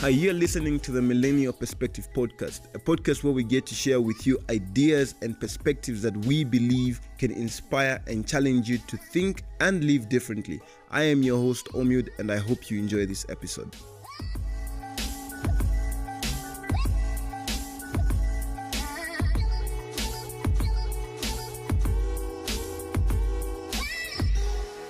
Hi, 0.00 0.08
you're 0.08 0.32
listening 0.32 0.80
to 0.80 0.92
the 0.92 1.02
Millennial 1.02 1.52
Perspective 1.52 2.08
Podcast, 2.14 2.74
a 2.74 2.78
podcast 2.78 3.22
where 3.22 3.34
we 3.34 3.44
get 3.44 3.66
to 3.66 3.74
share 3.74 4.00
with 4.00 4.26
you 4.26 4.38
ideas 4.48 5.14
and 5.20 5.38
perspectives 5.38 6.00
that 6.00 6.16
we 6.24 6.42
believe 6.42 7.02
can 7.18 7.30
inspire 7.30 8.02
and 8.06 8.26
challenge 8.26 8.66
you 8.66 8.78
to 8.78 8.96
think 8.96 9.42
and 9.60 9.84
live 9.84 10.08
differently. 10.08 10.58
I 10.90 11.02
am 11.02 11.22
your 11.22 11.36
host, 11.36 11.66
Omud, 11.74 12.08
and 12.18 12.32
I 12.32 12.38
hope 12.38 12.70
you 12.70 12.78
enjoy 12.78 13.04
this 13.04 13.26
episode. 13.28 13.76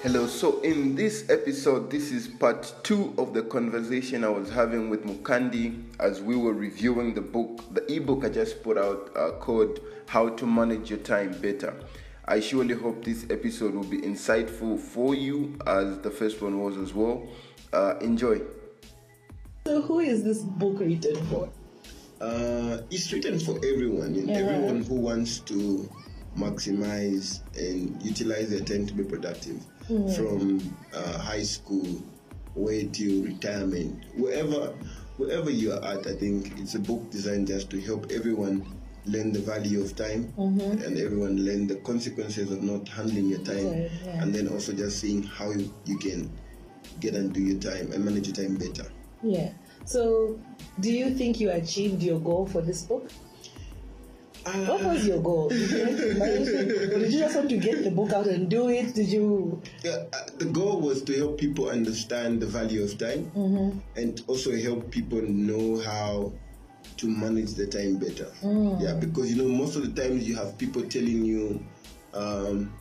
Hello, 0.03 0.27
so 0.27 0.61
in 0.61 0.95
this 0.95 1.29
episode, 1.29 1.91
this 1.91 2.11
is 2.11 2.27
part 2.27 2.75
two 2.83 3.13
of 3.19 3.35
the 3.35 3.43
conversation 3.43 4.25
I 4.25 4.31
was 4.31 4.49
having 4.49 4.89
with 4.89 5.05
Mukandi 5.05 5.83
as 6.01 6.23
we 6.23 6.37
were 6.37 6.55
reviewing 6.55 7.13
the 7.15 7.21
book, 7.21 7.63
the 7.75 7.85
ebook 7.93 8.25
I 8.25 8.31
just 8.31 8.63
put 8.63 8.79
out 8.79 9.11
uh, 9.15 9.33
called 9.33 9.81
How 10.07 10.31
to 10.31 10.47
Manage 10.47 10.89
Your 10.89 11.01
Time 11.01 11.33
Better. 11.43 11.75
I 12.25 12.41
surely 12.41 12.75
hope 12.75 13.05
this 13.05 13.27
episode 13.29 13.75
will 13.75 13.85
be 13.85 13.99
insightful 13.99 14.79
for 14.79 15.15
you 15.15 15.59
as 15.67 15.99
the 15.99 16.11
first 16.11 16.41
one 16.41 16.61
was 16.63 16.79
as 16.79 16.95
well. 16.95 17.29
Uh, 17.73 17.97
enjoy. 18.01 18.41
So, 19.67 19.83
who 19.83 19.99
is 20.01 20.25
this 20.25 20.39
book 20.39 20.81
written 20.81 21.17
for? 21.27 21.51
Uh, 22.23 22.79
it's 22.91 23.13
written 23.13 23.39
for 23.39 23.57
everyone, 23.57 24.15
Yeah. 24.15 24.35
everyone 24.35 24.83
who 24.83 24.95
wants 24.95 25.41
to 25.41 25.89
maximize 26.39 27.41
and 27.59 28.01
utilize 28.03 28.49
their 28.51 28.61
time 28.61 28.87
to 28.87 28.95
be 28.95 29.03
productive 29.03 29.61
from 30.15 30.61
uh, 30.95 31.19
high 31.19 31.43
school 31.43 32.03
way 32.55 32.87
to 32.87 33.25
retirement 33.25 34.05
wherever 34.17 34.75
wherever 35.17 35.51
you 35.51 35.73
are 35.73 35.85
at 35.85 36.07
i 36.07 36.15
think 36.15 36.59
it's 36.59 36.75
a 36.75 36.79
book 36.79 37.11
designed 37.11 37.47
just 37.47 37.71
to 37.71 37.81
help 37.81 38.11
everyone 38.11 38.65
learn 39.07 39.33
the 39.33 39.39
value 39.39 39.81
of 39.81 39.97
time 39.97 40.33
and 40.37 40.99
everyone 40.99 41.37
learn 41.45 41.67
the 41.67 41.77
consequences 41.77 42.51
of 42.51 42.63
not 42.63 42.87
handling 42.89 43.29
your 43.29 43.39
time 43.41 43.89
yeah. 44.05 44.23
and 44.23 44.35
then 44.35 44.47
also 44.49 44.73
just 44.73 44.99
seeing 45.01 45.23
how 45.23 45.51
you, 45.51 45.73
you 45.87 45.97
can 45.99 46.31
get 47.01 47.15
and 47.15 47.33
do 47.33 47.41
your 47.41 47.59
time 47.59 47.91
and 47.93 48.05
manage 48.05 48.27
your 48.27 48.37
time 48.37 48.57
better 48.57 48.91
Yeah. 49.23 49.53
So, 49.85 50.39
do 50.81 50.91
you 50.93 51.11
think 51.15 51.41
you 51.41 51.51
achieved 51.51 52.03
your 52.03 52.21
goal 52.21 52.47
for 52.47 52.63
this 52.63 52.83
book? 52.83 53.11
What 54.45 54.83
was 54.85 55.07
your 55.07 55.21
goal? 55.23 55.49
Did 55.49 55.71
you, 55.71 55.79
want 55.85 55.99
to 55.99 56.15
manage 56.15 56.49
it? 56.49 56.93
Or 56.93 56.99
did 56.99 57.13
you 57.13 57.19
just 57.21 57.37
want 57.37 57.51
to 57.51 57.57
get 57.59 57.85
the 57.85 57.91
book 57.91 58.13
out 58.13 58.27
and 58.27 58.49
do 58.49 58.69
it? 58.69 58.95
Did 58.95 59.09
you? 59.09 59.61
Yeah, 59.85 60.05
uh, 60.13 60.19
the 60.39 60.47
goal 60.47 60.81
was 60.81 61.03
to 61.05 61.17
help 61.17 61.39
people 61.39 61.69
understand 61.69 62.41
the 62.41 62.47
value 62.47 62.83
of 62.83 62.97
time 62.99 63.31
Mm-hmm. 63.37 63.79
and 63.97 64.23
also 64.27 64.57
help 64.57 64.91
people 64.91 65.21
know 65.23 65.79
how 65.81 66.33
to 66.97 67.07
manage 67.09 67.55
the 67.55 67.67
time 67.67 67.97
better. 67.99 68.27
Mm. 68.43 68.81
Yeah, 68.81 68.95
because 68.95 69.33
you 69.35 69.43
know, 69.43 69.49
most 69.49 69.77
of 69.77 69.83
the 69.95 70.03
times 70.03 70.27
you 70.29 70.37
have 70.37 70.57
people 70.59 70.83
telling 70.83 71.25
you 71.25 71.65
um, 72.15 72.73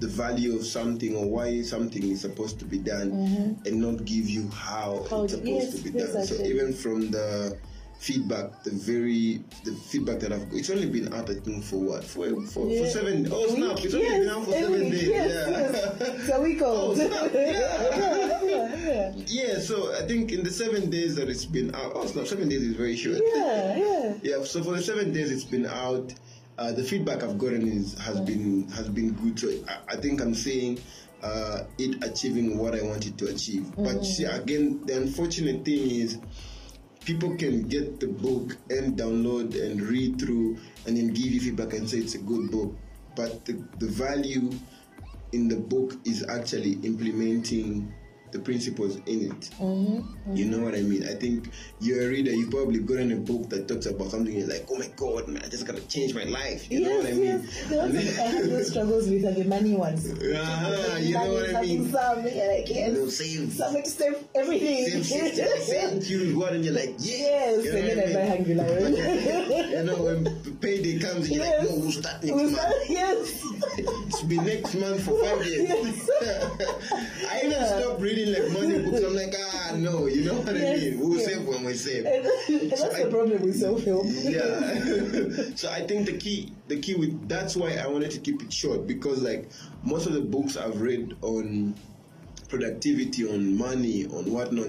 the 0.00 0.08
value 0.08 0.56
of 0.56 0.64
something 0.66 1.16
or 1.16 1.26
why 1.26 1.62
something 1.62 2.02
is 2.02 2.20
supposed 2.20 2.58
to 2.58 2.64
be 2.64 2.78
done 2.78 3.56
and 3.64 3.80
not 3.80 4.04
give 4.04 4.28
you 4.28 4.48
how, 4.50 5.04
Mm-hmm. 5.06 5.14
How- 5.14 5.22
it's 5.24 5.32
supposed 5.32 5.46
yes, 5.48 5.74
to 5.74 5.82
be 5.90 5.98
done. 5.98 6.26
So 6.26 6.34
even 6.44 6.72
from 6.72 7.10
the 7.10 7.56
feedback, 8.02 8.64
the 8.64 8.70
very 8.72 9.44
the 9.62 9.72
feedback 9.72 10.18
that 10.18 10.32
I've 10.32 10.50
got, 10.50 10.58
it's 10.58 10.70
only 10.70 10.86
been 10.90 11.14
out 11.14 11.30
I 11.30 11.34
think 11.34 11.62
for 11.62 11.76
what 11.76 12.02
for 12.02 12.28
for, 12.28 12.46
for 12.46 12.66
Yeah. 12.68 12.88
seven 12.88 13.28
oh 13.30 13.46
snap, 13.54 13.78
it's 13.84 13.94
only 13.94 14.06
yes, 14.06 14.18
been 14.18 14.28
out 14.28 14.44
for 14.44 14.50
seven 14.52 14.72
week, 14.72 14.90
days. 14.90 15.08
Yes, 15.08 15.48
yeah. 15.48 16.06
yes. 16.08 16.18
It's 16.20 16.28
a 16.30 16.40
week 16.42 16.62
old. 16.70 16.98
Oh, 16.98 17.06
snap, 17.08 17.32
yeah. 17.34 18.40
yeah, 18.42 18.76
yeah. 18.84 19.12
Yeah, 19.28 19.58
so 19.60 19.94
I 19.94 20.02
think 20.06 20.32
in 20.32 20.42
the 20.42 20.50
seven 20.50 20.90
days 20.90 21.14
that 21.14 21.28
it's 21.28 21.44
been 21.44 21.72
out, 21.76 21.92
oh, 21.94 22.10
no, 22.16 22.24
seven 22.24 22.48
days 22.48 22.62
is 22.62 22.74
very 22.74 22.96
short. 22.96 23.18
Yeah, 23.36 23.76
yeah. 23.76 24.14
Yeah, 24.22 24.42
so 24.44 24.64
for 24.64 24.72
the 24.72 24.82
seven 24.82 25.12
days 25.12 25.30
it's 25.30 25.44
been 25.44 25.66
out, 25.66 26.12
uh, 26.58 26.72
the 26.72 26.82
feedback 26.82 27.22
I've 27.22 27.38
gotten 27.38 27.68
is 27.68 27.96
has 28.00 28.20
been 28.20 28.66
has 28.70 28.88
been 28.88 29.12
good. 29.12 29.38
So 29.38 29.48
I, 29.68 29.94
I 29.94 29.96
think 29.96 30.20
I'm 30.20 30.34
saying 30.34 30.80
uh, 31.22 31.62
it 31.78 32.02
achieving 32.02 32.58
what 32.58 32.74
I 32.74 32.82
wanted 32.82 33.16
to 33.18 33.26
achieve. 33.28 33.70
But 33.76 34.04
see, 34.04 34.24
again, 34.24 34.84
the 34.86 34.96
unfortunate 34.96 35.64
thing 35.64 35.88
is 35.88 36.18
people 37.04 37.36
can 37.36 37.62
get 37.68 38.00
the 38.00 38.06
book 38.06 38.56
and 38.70 38.96
download 38.96 39.60
and 39.60 39.80
read 39.80 40.18
through 40.20 40.56
and 40.86 40.96
then 40.96 41.08
give 41.08 41.26
you 41.26 41.40
feedback 41.40 41.72
and 41.74 41.88
say 41.88 41.98
it's 41.98 42.14
a 42.14 42.18
good 42.18 42.50
book. 42.50 42.74
But 43.16 43.44
the, 43.44 43.62
the 43.78 43.88
value 43.88 44.50
in 45.32 45.48
the 45.48 45.56
book 45.56 45.94
is 46.04 46.24
actually 46.28 46.72
implementing 46.82 47.92
the 48.32 48.38
principles 48.38 48.96
in 49.06 49.30
it. 49.30 49.50
You 50.34 50.46
know 50.46 50.60
what 50.64 50.74
I 50.74 50.80
mean? 50.82 51.04
I 51.06 51.14
think 51.14 51.50
you're 51.80 52.02
a 52.06 52.08
reader, 52.08 52.32
you've 52.32 52.50
probably 52.50 52.80
gotten 52.80 53.12
a 53.12 53.16
book 53.16 53.48
that 53.50 53.68
talks 53.68 53.86
about 53.86 54.10
something 54.10 54.34
you're 54.34 54.48
like, 54.48 54.66
oh 54.70 54.78
my 54.78 54.88
god, 54.96 55.28
man, 55.28 55.42
I 55.44 55.48
just 55.48 55.66
gotta 55.66 55.82
change 55.86 56.14
my 56.14 56.24
life. 56.24 56.70
You 56.70 56.80
know 56.80 56.88
yes, 56.88 57.04
what 57.04 57.12
I 57.12 57.16
mean? 57.16 57.24
yes. 57.24 57.68
The 57.68 57.76
ones 57.76 58.18
I 58.18 58.22
had 58.22 58.44
those 58.46 58.68
struggles 58.70 59.08
with 59.08 59.24
are 59.26 59.32
the 59.32 59.44
money 59.44 59.74
ones. 59.74 60.10
Ah, 60.34 60.96
you 60.96 61.14
know 61.14 61.32
what 61.32 61.54
I 61.56 61.60
mean? 61.62 61.92
Some, 61.92 62.26
you're 62.26 62.56
like, 62.56 62.68
yes. 62.68 62.92
Know, 62.92 63.08
save, 63.08 63.52
Some 63.52 63.74
to 63.74 63.86
save 63.88 64.16
everything. 64.34 65.02
save 65.02 65.34
60 65.36 65.42
percent, 65.42 66.10
you 66.10 66.38
what, 66.38 66.52
and 66.54 66.64
you're 66.64 66.74
like, 66.74 66.94
yeah. 66.98 67.18
Yes, 67.22 67.64
You 67.64 67.72
know 67.72 67.78
and 67.78 67.88
then 67.88 68.16
I 68.16 68.20
buy? 68.20 68.28
Hungry 68.36 68.54
Lion. 68.54 68.94
you 69.70 69.82
know, 69.84 70.02
when 70.02 70.56
payday 70.60 70.98
comes, 70.98 71.30
you're 71.30 71.44
Yes. 71.44 71.60
like, 71.60 71.70
no, 71.70 71.76
we'll 71.82 71.92
start 71.92 72.22
next 72.22 72.34
Was 72.34 72.52
month. 72.52 72.56
that- 72.56 72.88
yes. 72.88 73.42
It's 74.08 74.22
been 74.22 74.44
next 74.44 74.74
month 74.74 75.02
for 75.04 75.22
five 75.24 75.44
years. 75.46 76.08
I 77.28 77.40
even 77.44 77.52
stopped 77.64 78.00
reading 78.00 78.21
like 78.26 78.50
money 78.52 78.78
books. 78.82 79.02
I'm 79.04 79.14
like, 79.14 79.34
ah, 79.38 79.72
no, 79.76 80.06
you 80.06 80.24
know 80.24 80.34
what 80.34 80.54
Yes, 80.54 80.78
I 80.78 80.84
mean? 80.84 81.00
We'll 81.00 81.18
yes. 81.18 81.26
save 81.26 81.46
when 81.46 81.64
we 81.64 81.74
save. 81.74 82.04
And, 82.06 82.26
and 82.26 82.70
that's 82.70 82.98
the 83.02 83.08
problem 83.10 83.42
with 83.42 83.56
self-help. 83.58 84.04
yeah. 84.06 85.54
so 85.56 85.70
I 85.70 85.80
think 85.86 86.06
the 86.06 86.16
key, 86.18 86.52
the 86.68 86.78
key 86.80 86.94
with 86.94 87.28
that's 87.28 87.56
why 87.56 87.74
I 87.76 87.86
wanted 87.86 88.10
to 88.12 88.18
keep 88.20 88.42
it 88.42 88.52
short 88.52 88.86
because 88.86 89.22
like 89.22 89.48
most 89.84 90.06
of 90.06 90.12
the 90.12 90.20
books 90.20 90.56
I've 90.56 90.80
read 90.80 91.16
on 91.22 91.74
productivity, 92.52 93.26
on 93.26 93.56
money, 93.56 94.04
on 94.06 94.30
whatnot, 94.30 94.68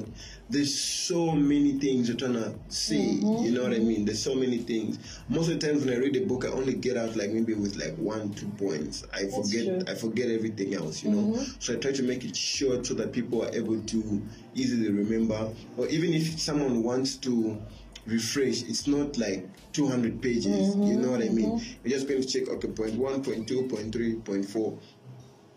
there's 0.49 0.73
so 0.73 1.31
many 1.31 1.73
things 1.73 2.07
you're 2.07 2.15
trying 2.15 2.33
to 2.33 2.55
say. 2.69 3.17
Mm-hmm. 3.17 3.43
You 3.43 3.51
know 3.51 3.63
what 3.63 3.73
I 3.73 3.75
mm-hmm. 3.75 3.87
mean? 3.87 4.05
There's 4.05 4.23
so 4.23 4.35
many 4.35 4.59
things. 4.59 4.99
Most 5.27 5.49
of 5.49 5.59
the 5.59 5.67
times 5.67 5.83
when 5.83 5.93
I 5.93 5.97
read 5.97 6.15
a 6.15 6.25
book, 6.25 6.45
I 6.45 6.47
only 6.47 6.75
get 6.75 6.95
out 6.95 7.17
like 7.17 7.31
maybe 7.31 7.53
with 7.53 7.75
like 7.75 7.93
one, 7.97 8.33
two 8.35 8.47
points. 8.57 9.05
I 9.13 9.25
forget, 9.25 9.65
true. 9.65 9.81
I 9.85 9.95
forget 9.95 10.29
everything 10.29 10.73
else. 10.75 11.03
You 11.03 11.11
know. 11.11 11.33
Mm-hmm. 11.33 11.43
So 11.59 11.73
I 11.73 11.75
try 11.75 11.91
to 11.91 12.03
make 12.03 12.23
it 12.23 12.37
short 12.37 12.85
so 12.85 12.93
that 12.93 13.11
people 13.11 13.43
are 13.43 13.53
able 13.53 13.81
to 13.81 14.21
easily 14.55 14.89
remember, 14.89 15.49
or 15.75 15.87
even 15.89 16.13
if 16.13 16.39
someone 16.39 16.83
wants 16.83 17.17
to 17.17 17.61
refresh 18.05 18.63
it's 18.63 18.85
not 18.85 19.17
like 19.17 19.47
200 19.71 20.21
pages 20.21 20.75
you 20.75 20.99
know 20.99 21.11
what 21.11 21.21
i 21.21 21.29
mean 21.29 21.57
you're 21.85 21.97
just 21.97 22.05
going 22.05 22.21
to 22.21 22.27
check 22.27 22.49
okay 22.49 22.67
point 22.67 22.93
one 22.95 23.23
point 23.23 23.47
two 23.47 23.63
point 23.69 23.93
three 23.93 24.15
point 24.15 24.45
four 24.45 24.77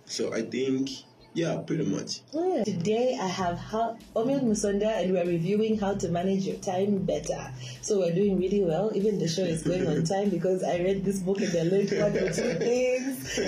so 0.04 0.32
i 0.32 0.42
think 0.42 0.90
yeah 1.36 1.58
pretty 1.66 1.84
much 1.84 2.20
Yeah. 2.32 2.64
Today 2.64 3.18
I 3.20 3.28
have 3.28 3.58
how, 3.58 3.98
Omil 4.14 4.42
Musonda 4.42 4.88
and 5.00 5.12
we're 5.12 5.26
reviewing 5.26 5.78
how 5.78 5.94
to 5.94 6.08
manage 6.08 6.44
your 6.46 6.56
time 6.56 7.04
better. 7.04 7.52
So 7.82 7.98
we're 7.98 8.14
doing 8.14 8.38
really 8.38 8.62
well. 8.64 8.90
Even 8.94 9.18
the 9.18 9.28
show 9.28 9.42
is 9.42 9.62
going 9.62 9.86
on 9.86 10.04
time 10.14 10.30
because 10.30 10.64
I 10.64 10.78
read 10.78 11.04
this 11.04 11.20
book 11.20 11.40
and 11.40 11.54
I 11.54 11.62
learned 11.62 11.90
one 11.92 12.16
or 12.16 12.32
two 12.32 12.54
things. 12.66 13.38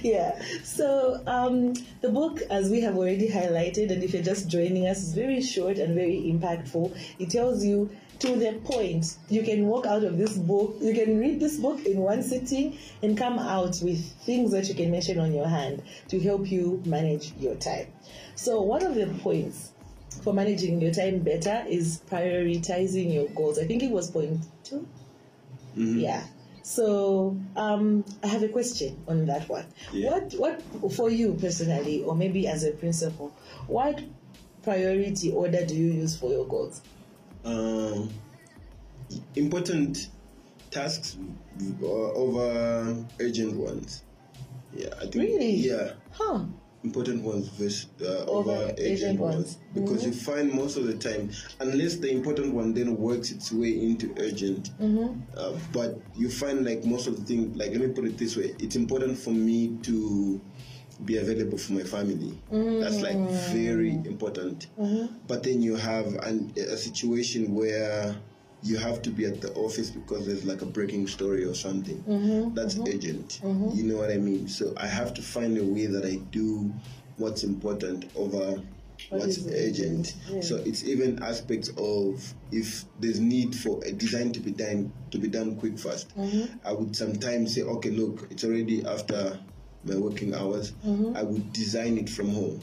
yeah. 0.02 0.40
So 0.62 1.20
um, 1.26 1.74
the 2.00 2.08
book, 2.10 2.40
as 2.50 2.70
we 2.70 2.80
have 2.82 2.96
already 2.96 3.28
highlighted, 3.28 3.90
and 3.90 4.02
if 4.04 4.14
you're 4.14 4.22
just 4.22 4.48
joining 4.48 4.86
us, 4.86 4.98
is 4.98 5.14
very 5.14 5.42
short 5.42 5.78
and 5.78 5.94
very 5.94 6.22
impactful. 6.32 6.96
It 7.18 7.30
tells 7.30 7.64
you 7.64 7.90
to 8.20 8.36
the 8.36 8.60
point. 8.64 9.16
You 9.28 9.42
can 9.42 9.66
walk 9.66 9.86
out 9.86 10.04
of 10.04 10.18
this 10.18 10.36
book, 10.36 10.76
you 10.80 10.94
can 10.94 11.18
read 11.18 11.40
this 11.40 11.58
book 11.58 11.84
in 11.84 11.98
one 11.98 12.22
sitting 12.22 12.78
and 13.02 13.16
come 13.16 13.38
out 13.38 13.80
with 13.82 14.04
things 14.22 14.52
that 14.52 14.68
you 14.68 14.74
can 14.74 14.90
mention 14.90 15.18
on 15.18 15.32
your 15.32 15.48
hand 15.48 15.82
to 16.08 16.20
help 16.20 16.50
you 16.50 16.82
manage 16.86 17.32
your 17.38 17.56
time. 17.56 17.88
So, 18.34 18.60
one 18.62 18.84
of 18.84 18.94
the 18.94 19.06
points 19.06 19.72
for 20.22 20.32
managing 20.32 20.80
your 20.80 20.92
time 20.92 21.20
better 21.20 21.64
is 21.68 22.02
prioritizing 22.10 23.12
your 23.12 23.28
goals. 23.28 23.58
I 23.58 23.66
think 23.66 23.82
it 23.82 23.90
was 23.90 24.10
point 24.10 24.44
2 24.64 24.86
Yeah. 25.76 26.24
So 26.62 27.36
um, 27.56 28.04
I 28.22 28.26
have 28.26 28.42
a 28.42 28.48
question 28.48 29.02
on 29.08 29.26
that 29.26 29.48
one. 29.48 29.64
Yeah. 29.92 30.10
What 30.10 30.34
what 30.34 30.92
for 30.92 31.10
you 31.10 31.34
personally, 31.34 32.02
or 32.04 32.14
maybe 32.14 32.46
as 32.46 32.64
a 32.64 32.72
principal, 32.72 33.32
what 33.66 34.02
priority 34.62 35.32
order 35.32 35.64
do 35.64 35.74
you 35.74 35.92
use 35.92 36.16
for 36.16 36.30
your 36.30 36.46
goals? 36.46 36.82
Um, 37.44 38.10
important 39.34 40.08
tasks 40.70 41.16
uh, 41.82 41.86
over 41.86 43.04
urgent 43.20 43.56
ones 43.56 44.02
yeah 44.72 44.88
i 44.98 45.00
think 45.02 45.14
Really? 45.16 45.56
yeah 45.56 45.92
Huh. 46.12 46.44
important 46.84 47.22
ones 47.24 47.48
versus 47.48 47.88
uh, 48.02 48.24
Over 48.24 48.50
over, 48.52 48.66
urgent 48.78 48.92
urgent 48.92 49.20
ones. 49.20 49.34
ones 49.36 49.58
because 49.74 50.06
you 50.06 50.12
find 50.12 50.52
most 50.52 50.76
of 50.76 50.86
the 50.86 50.94
time 50.96 51.30
unless 51.60 51.96
the 51.96 52.10
important 52.10 52.54
one 52.54 52.72
then 52.72 52.96
works 52.96 53.30
its 53.32 53.52
way 53.52 53.70
into 53.82 54.14
urgent 54.18 54.70
uh, 55.36 55.52
but 55.72 56.00
you 56.16 56.28
find 56.30 56.64
like 56.64 56.84
most 56.84 57.06
of 57.08 57.16
the 57.18 57.24
thing 57.24 57.52
like 57.56 57.70
let 57.72 57.80
me 57.80 57.88
put 57.88 58.04
it 58.04 58.16
this 58.18 58.36
way 58.36 58.54
it's 58.58 58.76
important 58.76 59.18
for 59.18 59.30
me 59.30 59.76
to 59.82 60.40
be 61.04 61.16
available 61.18 61.58
for 61.58 61.72
my 61.72 61.82
family. 61.82 62.38
Mm. 62.52 62.80
That's 62.80 63.00
like 63.00 63.16
very 63.52 63.90
important. 63.90 64.66
Mm-hmm. 64.78 65.14
But 65.26 65.42
then 65.42 65.62
you 65.62 65.76
have 65.76 66.06
an, 66.22 66.52
a 66.56 66.76
situation 66.76 67.54
where 67.54 68.16
you 68.62 68.76
have 68.76 69.00
to 69.02 69.10
be 69.10 69.24
at 69.24 69.40
the 69.40 69.52
office 69.54 69.90
because 69.90 70.26
there's 70.26 70.44
like 70.44 70.62
a 70.62 70.66
breaking 70.66 71.06
story 71.06 71.44
or 71.44 71.54
something. 71.54 72.02
Mm-hmm. 72.02 72.54
That's 72.54 72.74
mm-hmm. 72.74 72.94
urgent. 72.94 73.40
You 73.42 73.84
know 73.84 73.96
what 73.96 74.10
I 74.10 74.18
mean? 74.18 74.48
So 74.48 74.74
I 74.76 74.86
have 74.86 75.14
to 75.14 75.22
find 75.22 75.56
a 75.56 75.64
way 75.64 75.86
that 75.86 76.04
I 76.04 76.16
do 76.30 76.72
what's 77.16 77.44
important 77.44 78.10
over 78.16 78.60
What 79.08 79.20
what's 79.20 79.46
urgent. 79.46 80.14
yeah. 80.28 80.40
So 80.42 80.56
it's 80.56 80.84
even 80.84 81.22
aspects 81.22 81.70
of 81.78 82.34
if 82.52 82.84
there's 83.00 83.18
need 83.18 83.54
for 83.54 83.82
a 83.84 83.92
design 83.92 84.32
to 84.32 84.40
be 84.40 84.50
done 84.50 84.92
to 85.10 85.18
be 85.18 85.28
done 85.28 85.56
quick 85.56 85.78
fast. 85.78 86.12
I 86.64 86.72
would 86.72 86.94
sometimes 86.94 87.54
say, 87.54 87.62
okay, 87.62 87.90
look, 87.90 88.26
it's 88.30 88.44
already 88.44 88.84
after 88.84 89.38
my 89.84 89.96
working 89.96 90.34
hours. 90.34 90.72
Mm-hmm. 90.86 91.16
I 91.16 91.22
would 91.22 91.52
design 91.52 91.98
it 91.98 92.08
from 92.08 92.30
home. 92.30 92.60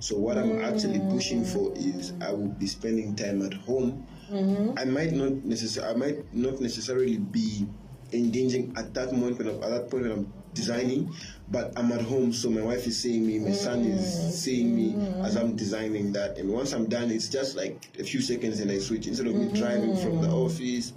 So 0.00 0.16
what 0.16 0.38
I'm 0.38 0.50
mm. 0.50 0.64
actually 0.64 1.00
pushing 1.10 1.44
for 1.44 1.72
is 1.74 2.12
I 2.20 2.32
would 2.32 2.58
be 2.58 2.66
spending 2.66 3.16
time 3.16 3.44
at 3.44 3.52
home. 3.54 4.06
Mm-hmm. 4.30 4.78
I 4.78 4.84
might 4.84 5.12
not 5.12 5.32
necessarily 5.44 5.92
I 5.92 5.96
might 5.96 6.34
not 6.34 6.60
necessarily 6.60 7.16
be 7.16 7.66
engaging 8.12 8.74
at 8.76 8.94
that 8.94 9.12
moment 9.12 9.38
when 9.38 9.48
I'm, 9.48 9.62
at 9.62 9.70
that 9.70 9.90
point 9.90 10.04
when 10.04 10.12
I'm 10.12 10.32
designing, 10.54 11.12
but 11.50 11.72
I'm 11.76 11.90
at 11.92 12.00
home, 12.02 12.32
so 12.32 12.50
my 12.50 12.60
wife 12.62 12.86
is 12.86 12.98
seeing 12.98 13.26
me, 13.26 13.38
my 13.38 13.52
son 13.52 13.80
is 13.84 14.34
seeing 14.42 14.74
me 14.74 14.94
as 15.24 15.36
I'm 15.36 15.56
designing 15.56 16.12
that, 16.12 16.36
and 16.38 16.50
once 16.52 16.72
I'm 16.72 16.86
done, 16.86 17.10
it's 17.10 17.28
just 17.28 17.56
like 17.56 17.88
a 17.98 18.04
few 18.04 18.20
seconds 18.20 18.60
and 18.60 18.70
I 18.70 18.78
switch 18.78 19.06
instead 19.06 19.26
of 19.26 19.34
me 19.34 19.48
driving 19.52 19.96
from 19.96 20.20
the 20.20 20.28
office. 20.28 20.92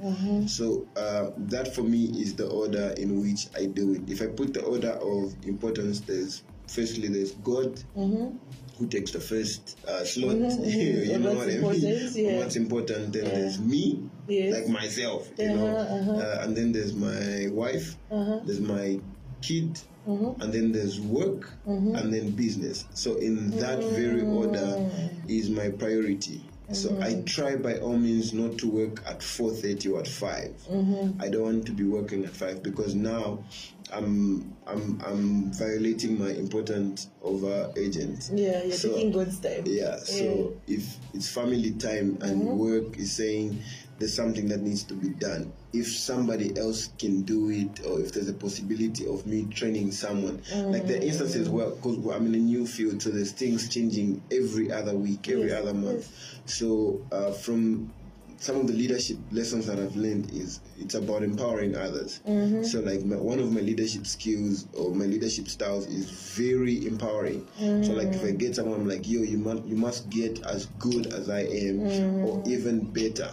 So 0.48 0.88
uh, 0.96 1.32
that 1.38 1.74
for 1.74 1.84
me 1.84 2.06
is 2.22 2.36
the 2.36 2.48
order 2.48 2.94
in 2.98 3.22
which 3.22 3.48
I 3.56 3.66
do 3.66 3.94
it. 3.94 4.10
If 4.10 4.22
I 4.22 4.28
put 4.28 4.54
the 4.54 4.64
order 4.64 4.92
of 4.92 5.34
importance, 5.46 6.02
there's 6.02 6.44
firstly 6.68 7.08
there's 7.08 7.32
God. 7.32 7.82
Who 8.78 8.88
takes 8.88 9.12
the 9.12 9.20
first 9.20 9.78
uh, 9.88 10.04
slot? 10.04 10.38
you 10.64 11.20
know 11.20 11.34
what's 11.36 11.38
what 11.38 11.44
I 11.44 11.48
mean? 11.48 11.58
important, 11.58 12.16
yeah. 12.16 12.38
What's 12.40 12.56
important? 12.56 13.14
Then 13.14 13.26
there's 13.26 13.60
me, 13.60 14.10
Yes. 14.28 14.54
like 14.56 14.70
myself, 14.70 15.30
you 15.38 15.50
know, 15.50 15.68
Uh-huh, 15.68 15.94
uh-huh. 15.96 16.12
uh, 16.14 16.44
and 16.44 16.56
then 16.58 16.72
there's 16.72 16.94
my 16.96 17.48
wife, 17.52 17.96
Uh-huh. 18.10 18.40
there's 18.46 18.60
my 18.62 19.00
kid, 19.42 19.80
Mm-hmm. 20.08 20.42
and 20.42 20.52
then 20.52 20.72
there's 20.72 21.00
work, 21.00 21.52
and 21.68 22.12
then 22.12 22.32
business. 22.32 22.86
So 22.96 23.18
in 23.18 23.52
that 23.60 23.84
very 23.84 24.24
order 24.24 24.90
is 25.28 25.48
my 25.52 25.70
priority. 25.70 26.42
So 26.72 26.90
Mm-hmm. 26.90 27.04
I 27.04 27.22
try 27.26 27.56
by 27.56 27.76
all 27.78 27.98
means 27.98 28.34
not 28.34 28.58
to 28.60 28.68
work 28.68 29.04
at 29.06 29.20
4:30 29.20 29.94
or 29.94 30.00
at 30.00 30.08
5. 30.08 30.68
Mm-hmm. 30.72 31.22
I 31.22 31.30
don't 31.30 31.44
want 31.44 31.66
to 31.68 31.72
be 31.72 31.84
working 31.84 32.24
at 32.26 32.32
5 32.32 32.64
because 32.64 32.96
now 32.96 33.44
I'm 33.94 34.56
I'm 34.66 35.00
I'm 35.06 35.52
violating 35.54 36.18
my 36.18 36.32
important 36.32 37.08
over 37.22 37.72
agent. 37.78 38.32
Yeah, 38.34 38.64
you're 38.64 38.72
So- 38.78 38.94
taking 38.96 39.12
God's 39.12 39.40
time. 39.40 39.64
yeah, 39.68 39.98
so 39.98 40.54
if 40.66 40.98
it's 41.14 41.28
family 41.30 41.72
time 41.74 42.18
and 42.22 42.42
Mm-hmm. 42.42 42.58
work 42.58 42.98
is 42.98 43.12
saying 43.12 43.60
there's 44.02 44.16
something 44.16 44.48
that 44.48 44.62
needs 44.62 44.84
to 44.84 44.96
be 44.96 45.10
done, 45.10 45.54
if 45.74 45.88
somebody 45.88 46.58
else 46.58 46.90
can 46.98 47.22
do 47.22 47.50
it, 47.52 47.86
or 47.86 48.00
if 48.00 48.12
there's 48.12 48.28
a 48.28 48.34
possibility 48.34 49.06
of 49.08 49.28
me 49.28 49.46
training 49.46 49.92
someone, 49.92 50.42
like 50.56 50.88
the 50.88 51.00
instances 51.02 51.48
where, 51.48 51.70
because 51.70 51.98
I'm 52.08 52.26
in 52.26 52.34
a 52.34 52.40
new 52.40 52.66
field, 52.66 53.00
so 53.02 53.12
there's 53.12 53.32
things 53.32 53.70
changing 53.70 54.24
every 54.32 54.72
other 54.72 54.96
week, 54.96 55.30
every 55.30 55.50
Yes, 55.50 55.62
other 55.62 55.76
month. 55.76 56.42
So 56.46 57.00
uh, 57.12 57.32
from 57.32 57.94
some 58.38 58.56
of 58.56 58.66
the 58.66 58.74
leadership 58.74 59.18
lessons 59.32 59.68
that 59.68 59.78
I've 59.78 59.96
learned 59.96 60.32
is 60.34 60.62
it's 60.80 60.96
about 60.96 61.22
empowering 61.22 61.76
others. 61.76 62.22
Mm-hmm. 62.28 62.64
So 62.64 62.80
like 62.80 63.06
my, 63.06 63.18
one 63.18 63.38
of 63.38 63.52
my 63.52 63.62
leadership 63.62 64.08
skills 64.08 64.68
or 64.74 64.96
my 64.96 65.06
leadership 65.06 65.48
styles 65.48 65.86
is 65.86 66.10
very 66.10 66.88
empowering. 66.88 67.48
So 67.60 67.94
like 67.94 68.08
if 68.08 68.24
I 68.24 68.32
get 68.32 68.56
someone, 68.56 68.80
I'm 68.82 68.90
like, 68.90 69.08
yo, 69.08 69.22
you 69.22 69.38
must 69.38 69.64
you 69.66 69.76
must 69.76 70.10
get 70.10 70.44
as 70.44 70.66
good 70.80 71.14
as 71.14 71.30
I 71.30 71.42
am 71.42 72.26
or 72.26 72.42
even 72.48 72.80
better. 72.80 73.32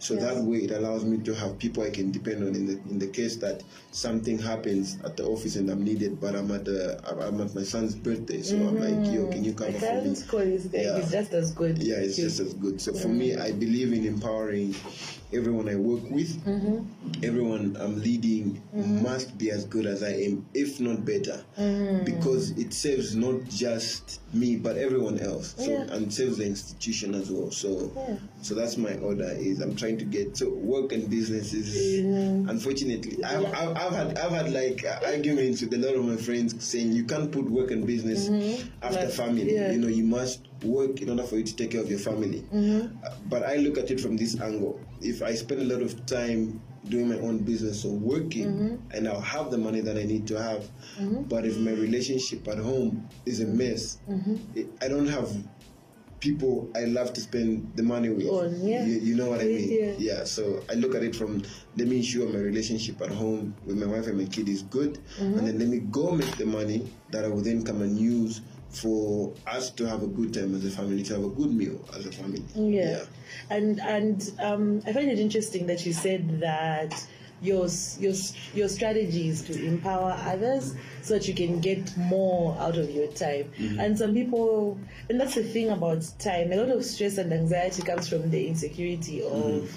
So 0.00 0.16
that 0.16 0.36
way 0.36 0.58
it 0.58 0.70
allows 0.70 1.04
me 1.04 1.18
to 1.18 1.34
have 1.34 1.58
people 1.58 1.82
I 1.82 1.90
can 1.90 2.10
depend 2.10 2.42
on 2.42 2.54
in 2.54 2.66
the 2.66 2.72
in 2.90 2.98
the 2.98 3.06
case 3.06 3.36
that 3.36 3.62
something 3.92 4.38
happens 4.38 4.98
at 5.04 5.16
the 5.16 5.24
office 5.24 5.56
and 5.56 5.68
I'm 5.68 5.84
needed, 5.84 6.20
but 6.20 6.34
I'm 6.34 6.50
at 6.50 6.64
the 6.64 7.00
I'm 7.06 7.40
at 7.40 7.54
my 7.54 7.62
son's 7.62 7.94
birthday, 7.94 8.40
so 8.40 8.56
I'm 8.56 8.80
like, 8.80 9.12
yo, 9.12 9.28
can 9.28 9.44
you 9.44 9.52
cover 9.52 9.72
for 9.72 10.02
me? 10.02 10.16
call 10.26 10.40
is, 10.40 10.68
Yeah. 10.72 10.96
is 10.96 11.10
just 11.10 11.32
as 11.34 11.52
good. 11.52 11.82
Yeah, 11.82 11.96
it's 11.96 12.16
too. 12.16 12.22
just 12.22 12.40
as 12.40 12.54
good. 12.54 12.80
So 12.80 12.94
for 12.94 13.08
me, 13.08 13.36
I 13.36 13.52
believe 13.52 13.92
in 13.92 14.06
empowering 14.06 14.74
everyone 15.32 15.68
I 15.68 15.76
work 15.76 16.08
with. 16.10 16.44
Mm-hmm. 16.44 17.24
Everyone 17.24 17.76
I'm 17.78 18.00
leading 18.00 18.62
mm-hmm. 18.74 19.02
must 19.02 19.36
be 19.38 19.50
as 19.50 19.64
good 19.64 19.86
as 19.86 20.02
I 20.02 20.12
am, 20.12 20.46
if 20.54 20.80
not 20.80 21.04
better, 21.04 21.44
mm-hmm. 21.58 22.04
because 22.04 22.52
it 22.52 22.72
serves 22.72 23.14
not 23.14 23.44
just 23.48 24.20
me 24.32 24.56
but 24.56 24.76
everyone 24.76 25.20
else. 25.20 25.54
So 25.58 25.70
Yeah. 25.70 25.94
and 25.94 26.12
serves 26.12 26.38
the 26.38 26.46
institution 26.46 27.14
as 27.14 27.30
well. 27.30 27.50
So 27.50 27.92
Yeah. 27.94 28.16
So 28.42 28.54
that's 28.54 28.76
my 28.76 28.94
order. 28.98 29.30
Is 29.38 29.60
I'm 29.60 29.76
trying 29.76 29.98
to 29.98 30.04
get 30.04 30.36
so 30.36 30.48
work 30.50 30.92
and 30.92 31.08
business 31.10 31.52
is 31.52 32.02
mm-hmm. 32.04 32.48
unfortunately 32.48 33.22
I've, 33.24 33.44
I've, 33.46 33.76
I've 33.76 33.92
had 33.92 34.18
I've 34.18 34.32
had 34.32 34.52
like 34.52 34.84
uh, 34.84 35.00
arguments 35.06 35.60
with 35.60 35.74
a 35.74 35.78
lot 35.78 35.94
of 35.94 36.04
my 36.04 36.16
friends 36.16 36.62
saying 36.64 36.92
you 36.92 37.04
can't 37.04 37.30
put 37.30 37.44
work 37.44 37.70
and 37.70 37.86
business 37.86 38.28
mm-hmm. 38.28 38.68
after 38.82 39.04
Like, 39.04 39.10
family. 39.10 39.54
yeah. 39.54 39.72
You 39.72 39.78
know 39.78 39.88
you 39.88 40.04
must 40.04 40.48
work 40.64 41.00
in 41.02 41.10
order 41.10 41.22
for 41.24 41.36
you 41.36 41.44
to 41.44 41.56
take 41.56 41.72
care 41.72 41.80
of 41.80 41.88
your 41.90 41.98
family. 41.98 42.40
Mm-hmm. 42.52 42.96
Uh, 43.04 43.10
but 43.28 43.44
I 43.44 43.56
look 43.56 43.78
at 43.78 43.90
it 43.90 44.00
from 44.00 44.16
this 44.16 44.40
angle. 44.40 44.80
If 45.00 45.22
I 45.22 45.34
spend 45.34 45.62
a 45.62 45.64
lot 45.64 45.82
of 45.82 46.04
time 46.06 46.60
doing 46.88 47.08
my 47.08 47.16
own 47.16 47.38
business 47.38 47.84
or 47.84 47.92
working, 47.92 48.82
and 48.92 49.06
I'll 49.06 49.20
have 49.20 49.50
the 49.50 49.58
money 49.58 49.80
that 49.80 49.96
I 49.98 50.04
need 50.04 50.26
to 50.28 50.42
have, 50.42 50.68
but 51.28 51.44
if 51.44 51.56
my 51.58 51.72
relationship 51.72 52.46
at 52.48 52.58
home 52.58 53.06
is 53.26 53.40
a 53.40 53.46
mess, 53.46 53.98
it, 54.54 54.66
I 54.82 54.88
don't 54.88 55.06
have 55.08 55.30
people 56.20 56.70
I 56.76 56.84
love 56.84 57.12
to 57.14 57.20
spend 57.20 57.72
the 57.74 57.82
money 57.82 58.10
with. 58.10 58.26
On, 58.28 58.66
yeah. 58.66 58.84
you, 58.84 58.98
you 59.00 59.14
know 59.16 59.28
what 59.30 59.40
I 59.40 59.44
mean? 59.44 59.70
Yeah. 59.70 59.92
yeah. 59.98 60.24
So 60.24 60.62
I 60.70 60.74
look 60.74 60.94
at 60.94 61.02
it 61.02 61.16
from 61.16 61.42
let 61.76 61.88
me 61.88 61.96
ensure 61.96 62.28
my 62.28 62.38
relationship 62.38 63.00
at 63.00 63.10
home 63.10 63.54
with 63.66 63.76
my 63.78 63.86
wife 63.86 64.06
and 64.06 64.18
my 64.18 64.26
kid 64.26 64.48
is 64.48 64.62
good, 64.62 64.98
Mm-hmm. 65.18 65.38
and 65.38 65.48
then 65.48 65.58
let 65.58 65.68
me 65.68 65.78
go 65.78 66.12
make 66.12 66.36
the 66.36 66.46
money 66.46 66.90
that 67.10 67.24
I 67.24 67.28
will 67.28 67.42
then 67.42 67.64
come 67.64 67.82
and 67.82 67.98
use 67.98 68.40
for 68.70 69.32
us 69.48 69.70
to 69.70 69.84
have 69.84 70.02
a 70.04 70.06
good 70.06 70.32
time 70.32 70.54
as 70.54 70.64
a 70.64 70.70
family, 70.70 71.02
to 71.02 71.14
have 71.14 71.24
a 71.24 71.28
good 71.28 71.52
meal 71.52 71.80
as 71.96 72.06
a 72.06 72.12
family. 72.12 72.44
Yeah. 72.54 73.04
And 73.48 73.80
and 73.80 74.30
um, 74.38 74.82
I 74.86 74.92
find 74.92 75.10
it 75.10 75.18
interesting 75.18 75.66
that 75.66 75.84
you 75.84 75.92
said 75.92 76.40
that 76.40 76.92
your 77.42 77.68
your 77.98 78.14
your 78.54 78.68
strategy 78.68 79.28
is 79.28 79.42
to 79.42 79.64
empower 79.64 80.12
others 80.26 80.74
so 81.02 81.14
that 81.14 81.26
you 81.26 81.34
can 81.34 81.60
get 81.60 81.96
more 81.96 82.56
out 82.58 82.76
of 82.76 82.90
your 82.90 83.08
time. 83.08 83.50
And 83.78 83.96
some 83.96 84.14
people, 84.14 84.78
and 85.08 85.20
that's 85.20 85.34
the 85.34 85.44
thing 85.44 85.70
about 85.70 86.06
time. 86.18 86.52
A 86.52 86.56
lot 86.56 86.68
of 86.68 86.84
stress 86.84 87.18
and 87.18 87.32
anxiety 87.32 87.82
comes 87.82 88.08
from 88.08 88.30
the 88.30 88.46
insecurity 88.46 89.22
of 89.22 89.72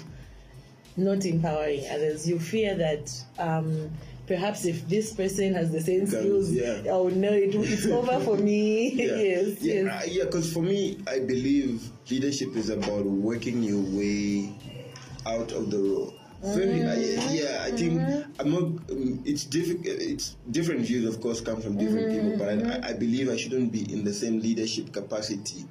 not 0.96 1.24
empowering 1.24 1.84
others. 1.90 2.28
You 2.28 2.38
fear 2.38 2.74
that. 2.76 3.12
Um, 3.38 3.90
Perhaps 4.26 4.64
if 4.64 4.88
this 4.88 5.12
person 5.12 5.52
has 5.52 5.70
the 5.70 5.82
same 5.82 6.06
skills, 6.06 6.50
yeah. 6.50 6.80
oh 6.86 7.08
no, 7.08 7.28
it, 7.30 7.54
it's 7.54 7.84
over 7.84 8.18
for 8.20 8.38
me. 8.38 8.88
Yeah. 8.94 9.04
yes, 9.16 9.60
yeah, 9.60 9.74
yes. 9.74 10.02
uh, 10.02 10.06
yeah. 10.10 10.24
Because 10.24 10.50
for 10.50 10.62
me, 10.62 10.96
I 11.06 11.18
believe 11.18 11.86
leadership 12.10 12.56
is 12.56 12.70
about 12.70 13.04
working 13.04 13.62
your 13.62 13.82
way 13.82 14.54
out 15.26 15.52
of 15.52 15.70
the 15.70 15.76
role. 15.76 16.14
Very, 16.44 16.82
uh, 16.82 16.94
yeah. 17.30 17.62
I 17.64 17.70
think 17.70 18.00
I'm 18.38 18.50
not. 18.50 18.62
Um, 18.90 19.22
it's 19.24 19.44
difficult. 19.44 19.86
It's 19.86 20.36
different 20.50 20.80
views, 20.82 21.06
of 21.14 21.20
course, 21.20 21.40
come 21.40 21.60
from 21.60 21.78
different 21.78 22.12
people. 22.12 22.36
But 22.38 22.84
I, 22.84 22.90
I 22.90 22.92
believe 22.92 23.30
I 23.30 23.36
shouldn't 23.36 23.72
be 23.72 23.90
in 23.92 24.04
the 24.04 24.12
same 24.12 24.40
leadership 24.40 24.92
capacity 24.92 25.64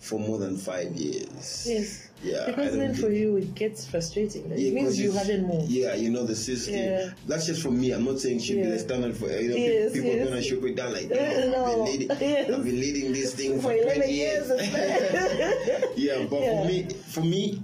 for 0.00 0.18
more 0.20 0.38
than 0.38 0.56
five 0.56 0.92
years. 0.94 1.66
Yes. 1.68 2.10
Yeah. 2.22 2.46
Because 2.46 2.76
then 2.76 2.94
for 2.94 3.10
you 3.10 3.36
it 3.36 3.54
gets 3.54 3.86
frustrating. 3.88 4.48
Like, 4.50 4.58
Yeah, 4.58 4.68
it 4.68 4.74
means 4.74 4.98
you 4.98 5.10
haven't 5.12 5.46
moved. 5.46 5.68
Yeah, 5.70 5.94
you 5.94 6.10
know 6.10 6.24
the 6.24 6.36
system. 6.36 6.74
Yeah. 6.74 7.10
That's 7.26 7.46
just 7.46 7.62
for 7.62 7.70
me. 7.70 7.92
I'm 7.92 8.04
not 8.04 8.18
saying 8.20 8.40
should 8.40 8.56
be 8.56 8.62
the 8.66 8.78
standard 8.78 9.16
for 9.16 9.26
you 9.30 9.48
know, 9.50 9.56
Yes, 9.56 9.92
people 9.92 10.10
yes. 10.10 10.20
are 10.26 10.28
gonna 10.30 10.42
shoot 10.42 10.64
it 10.64 10.76
down 10.76 10.92
like 10.92 11.10
Uh, 11.10 11.14
"Oh, 11.18 11.50
no. 11.50 11.82
I've, 11.82 11.86
been 11.86 11.98
leading, 11.98 12.08
Yes. 12.20 12.50
I've 12.50 12.64
been 12.64 12.80
leading 12.80 13.12
this 13.12 13.34
thing 13.34 13.56
for, 13.56 13.68
For 13.68 13.72
11 13.72 13.94
20 13.96 14.12
years. 14.12 14.48
yeah, 15.96 16.26
but 16.28 16.40
Yeah. 16.40 16.62
for 16.62 16.68
me, 16.68 16.88
for 17.08 17.20
me, 17.22 17.62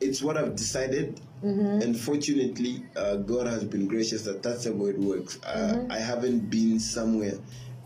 it's 0.00 0.22
what 0.22 0.36
I've 0.36 0.56
decided. 0.56 1.20
Mm-hmm. 1.44 1.82
And 1.82 1.98
fortunately, 1.98 2.84
uh, 2.96 3.16
God 3.16 3.46
has 3.46 3.64
been 3.64 3.86
gracious 3.86 4.22
that 4.22 4.42
that's 4.42 4.64
the 4.64 4.72
way 4.72 4.90
it 4.90 4.98
works. 4.98 5.38
Uh, 5.44 5.74
Mm-hmm. 5.76 5.92
I 5.92 5.98
haven't 5.98 6.50
been 6.50 6.78
somewhere 6.80 7.34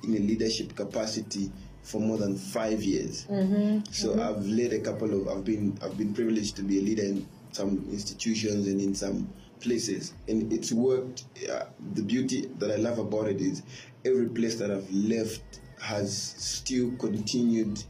in 0.04 0.14
a 0.14 0.18
leadership 0.18 0.76
capacity 0.76 1.50
for 1.82 2.00
more 2.00 2.18
than 2.18 2.36
five 2.36 2.82
years. 2.82 3.26
Mm-hmm. 3.26 3.80
So 3.90 4.20
I've 4.20 4.44
led 4.46 4.72
a 4.72 4.80
couple 4.80 5.12
of. 5.20 5.28
I've 5.28 5.44
been 5.44 5.78
I've 5.82 5.96
been 5.96 6.14
privileged 6.14 6.56
to 6.56 6.62
be 6.62 6.78
a 6.78 6.82
leader 6.82 7.02
in 7.02 7.26
some 7.52 7.86
institutions 7.90 8.66
and 8.68 8.80
in 8.80 8.94
some 8.94 9.28
places, 9.60 10.14
and 10.28 10.52
it's 10.52 10.72
worked. 10.72 11.24
Uh, 11.50 11.64
the 11.94 12.02
beauty 12.02 12.50
that 12.58 12.70
I 12.70 12.76
love 12.76 12.98
about 12.98 13.28
it 13.28 13.40
is 13.40 13.62
every 14.04 14.28
place 14.28 14.56
that 14.56 14.70
I've 14.70 14.90
left 14.92 15.60
has 15.80 16.16
still 16.16 16.92
continued 16.98 17.82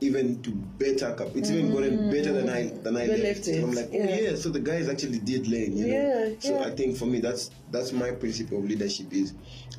even 0.00 0.40
to 0.42 0.50
better 0.50 1.12
cup. 1.14 1.36
It's 1.36 1.50
even 1.50 1.72
gotten 1.72 2.10
better 2.10 2.32
than 2.32 2.48
I 2.48 2.68
than 2.68 2.96
I 2.96 3.06
left. 3.06 3.22
left 3.22 3.48
it, 3.48 3.62
I'm 3.62 3.72
like, 3.72 3.88
oh 3.92 3.96
yeah. 3.96 4.20
yeah. 4.30 4.34
So 4.36 4.48
the 4.48 4.60
guys 4.60 4.88
actually 4.88 5.18
did 5.18 5.46
learn. 5.46 5.76
You 5.76 5.86
know? 5.88 5.94
Yeah, 5.94 6.34
So 6.40 6.58
yeah. 6.58 6.66
I 6.66 6.70
think 6.70 6.96
for 6.96 7.06
me, 7.06 7.20
that's 7.20 7.50
that's 7.70 7.92
my 7.92 8.10
principle 8.12 8.58
of 8.58 8.64
leadership 8.64 9.12
is 9.12 9.34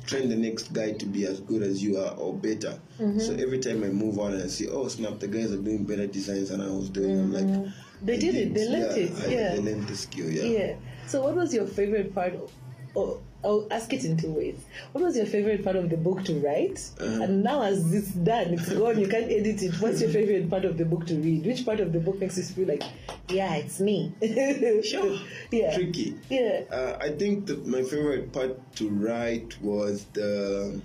train 0.06 0.28
the 0.28 0.36
next 0.36 0.72
guy 0.72 0.92
to 0.92 1.06
be 1.06 1.26
as 1.26 1.40
good 1.40 1.62
as 1.62 1.82
you 1.82 1.96
are 1.98 2.14
or 2.16 2.32
better. 2.34 2.78
Mm-hmm. 3.00 3.18
So 3.20 3.34
every 3.34 3.58
time 3.58 3.82
I 3.84 3.88
move 3.88 4.18
on 4.18 4.34
and 4.34 4.42
I 4.42 4.46
see, 4.46 4.68
oh 4.68 4.88
snap, 4.88 5.18
the 5.18 5.28
guys 5.28 5.52
are 5.52 5.58
doing 5.62 5.84
better 5.84 6.06
designs 6.06 6.50
than 6.50 6.60
I 6.60 6.68
was 6.68 6.88
doing. 6.90 7.18
I'm 7.18 7.32
like, 7.32 7.44
Mm-hmm. 7.44 7.70
They 8.04 8.18
did 8.18 8.34
it, 8.34 8.54
they 8.54 8.68
learnt 8.68 8.96
yeah, 8.96 9.04
it, 9.04 9.12
I- 9.12 9.30
yeah. 9.30 9.54
They 9.54 9.60
learned 9.60 9.86
the 9.86 9.96
skill. 9.96 10.28
Yeah. 10.28 10.42
Yeah. 10.42 10.74
So, 11.06 11.22
what 11.22 11.36
was 11.36 11.54
your 11.54 11.66
favorite 11.66 12.12
part? 12.12 12.34
Of, 12.34 12.50
oh, 12.96 13.20
I'll 13.44 13.66
ask 13.70 13.92
it 13.92 14.04
in 14.04 14.16
two 14.16 14.30
ways. 14.32 14.56
What 14.92 15.02
was 15.02 15.16
your 15.16 15.26
favorite 15.26 15.64
part 15.64 15.74
of 15.76 15.90
the 15.90 15.96
book 15.96 16.24
to 16.24 16.34
write? 16.34 16.80
Uh-huh. 17.00 17.24
And 17.24 17.42
now, 17.42 17.62
as 17.62 17.92
it's 17.92 18.10
done, 18.10 18.54
it's 18.54 18.72
gone. 18.78 19.00
You 19.00 19.08
can't 19.08 19.30
edit 19.30 19.62
it. 19.62 19.74
What's 19.80 20.00
your 20.00 20.10
favorite 20.10 20.48
part 20.48 20.64
of 20.64 20.78
the 20.78 20.84
book 20.84 21.06
to 21.06 21.16
read? 21.16 21.44
Which 21.44 21.64
part 21.64 21.80
of 21.80 21.92
the 21.92 21.98
book 21.98 22.20
makes 22.20 22.36
you 22.36 22.44
feel 22.44 22.68
like, 22.68 22.84
yeah, 23.28 23.56
it's 23.56 23.80
me? 23.80 24.12
Sure. 24.82 25.18
Yeah. 25.50 25.74
Tricky. 25.74 26.16
Yeah. 26.28 26.62
Uh, 26.70 26.96
I 27.00 27.10
think 27.10 27.46
that 27.46 27.66
my 27.66 27.82
favorite 27.82 28.32
part 28.32 28.58
to 28.76 28.88
write 28.88 29.60
was 29.60 30.04
the 30.12 30.80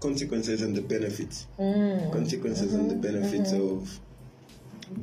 consequences 0.00 0.62
and 0.62 0.74
the 0.76 0.82
benefits. 0.82 1.46
Mm. 1.58 2.12
Consequences 2.12 2.74
and 2.74 2.90
the 2.90 2.94
benefits 2.94 3.52
of 3.52 3.98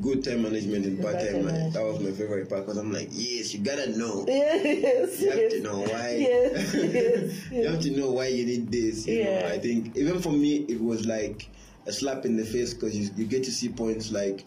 good 0.01 0.24
time 0.24 0.44
management 0.44 0.86
and 0.86 0.98
bad 1.01 1.13
Bad 1.13 1.32
time 1.34 1.46
management. 1.46 1.74
That 1.74 1.84
was 1.84 2.00
my 2.01 2.12
favorite 2.12 2.50
part 2.50 2.65
because 2.65 2.77
I'm 2.77 2.92
like, 2.92 3.10
yes, 3.12 3.54
you 3.54 3.60
gotta 3.62 3.98
know. 3.98 4.25
Yes. 4.27 5.22
You 5.22 5.30
have 5.32 5.39
yes. 5.39 5.54
to 5.54 5.62
know 5.62 5.80
why. 5.80 6.15
Yes. 6.20 6.74
Yes. 6.74 7.34
you 7.51 7.68
have 7.68 7.80
to 7.82 7.92
know 7.92 8.12
why 8.12 8.27
you 8.27 8.46
need 8.46 8.72
this. 8.72 9.06
You 9.08 9.20
Yeah. 9.20 9.42
know, 9.42 9.48
I 9.56 9.60
think 9.60 9.96
even 9.98 10.20
for 10.22 10.32
me, 10.32 10.65
it 10.68 10.82
was 10.82 11.06
like 11.06 11.50
a 11.88 11.92
slap 11.94 12.25
in 12.25 12.36
the 12.36 12.44
face 12.46 12.74
because 12.74 12.98
you, 12.98 13.10
you 13.15 13.25
get 13.25 13.44
to 13.44 13.51
see 13.51 13.70
points 13.70 14.12
like 14.12 14.44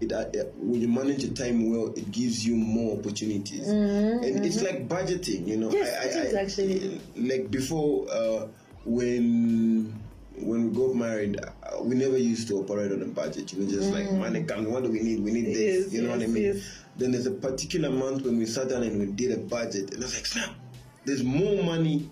it, 0.00 0.12
uh, 0.12 0.18
uh, 0.20 0.44
when 0.56 0.80
you 0.80 0.88
manage 0.88 1.24
your 1.24 1.34
time 1.34 1.70
well, 1.70 1.88
it 1.94 2.10
gives 2.12 2.46
you 2.46 2.54
more 2.54 2.96
opportunities, 2.98 3.66
and 3.68 4.24
it's 4.46 4.62
like 4.62 4.88
budgeting. 4.88 5.46
You 5.46 5.56
know, 5.58 5.68
Mm-hmm, 5.68 5.76
Yes, 5.76 6.16
it 6.16 6.26
is 6.26 6.34
actually. 6.34 7.00
like 7.16 7.50
before 7.50 8.06
uh, 8.10 8.46
when 8.84 9.92
when 10.42 10.70
we 10.70 10.76
got 10.76 10.94
married, 10.94 11.38
uh, 11.40 11.82
we 11.82 11.94
never 11.94 12.16
used 12.18 12.48
to 12.48 12.54
operate 12.58 12.92
on 12.92 13.02
a 13.02 13.06
budget. 13.06 13.52
You 13.52 13.60
know, 13.64 13.70
just 13.70 13.92
like 13.92 14.10
money 14.12 14.44
comes, 14.44 14.66
what 14.68 14.82
do 14.84 14.90
we 14.90 15.00
need? 15.00 15.20
We 15.22 15.30
need 15.32 15.46
this. 15.46 15.56
Mm. 15.56 15.82
Yes, 15.84 15.92
you 15.92 16.02
know 16.02 16.10
what 16.10 16.22
I 16.22 16.26
mean? 16.26 16.42
yes. 16.42 16.82
Then 16.96 17.12
there's 17.12 17.26
a 17.26 17.30
particular 17.32 17.90
month 17.90 18.22
when 18.24 18.38
we 18.38 18.46
sat 18.46 18.68
down 18.70 18.82
and 18.82 18.98
we 18.98 19.06
did 19.06 19.32
a 19.32 19.36
budget, 19.40 19.92
and 19.94 20.02
I 20.02 20.06
was 20.06 20.14
like, 20.16 20.26
snap, 20.26 20.50
there's 21.04 21.22
more 21.22 21.62
money. 21.62 22.10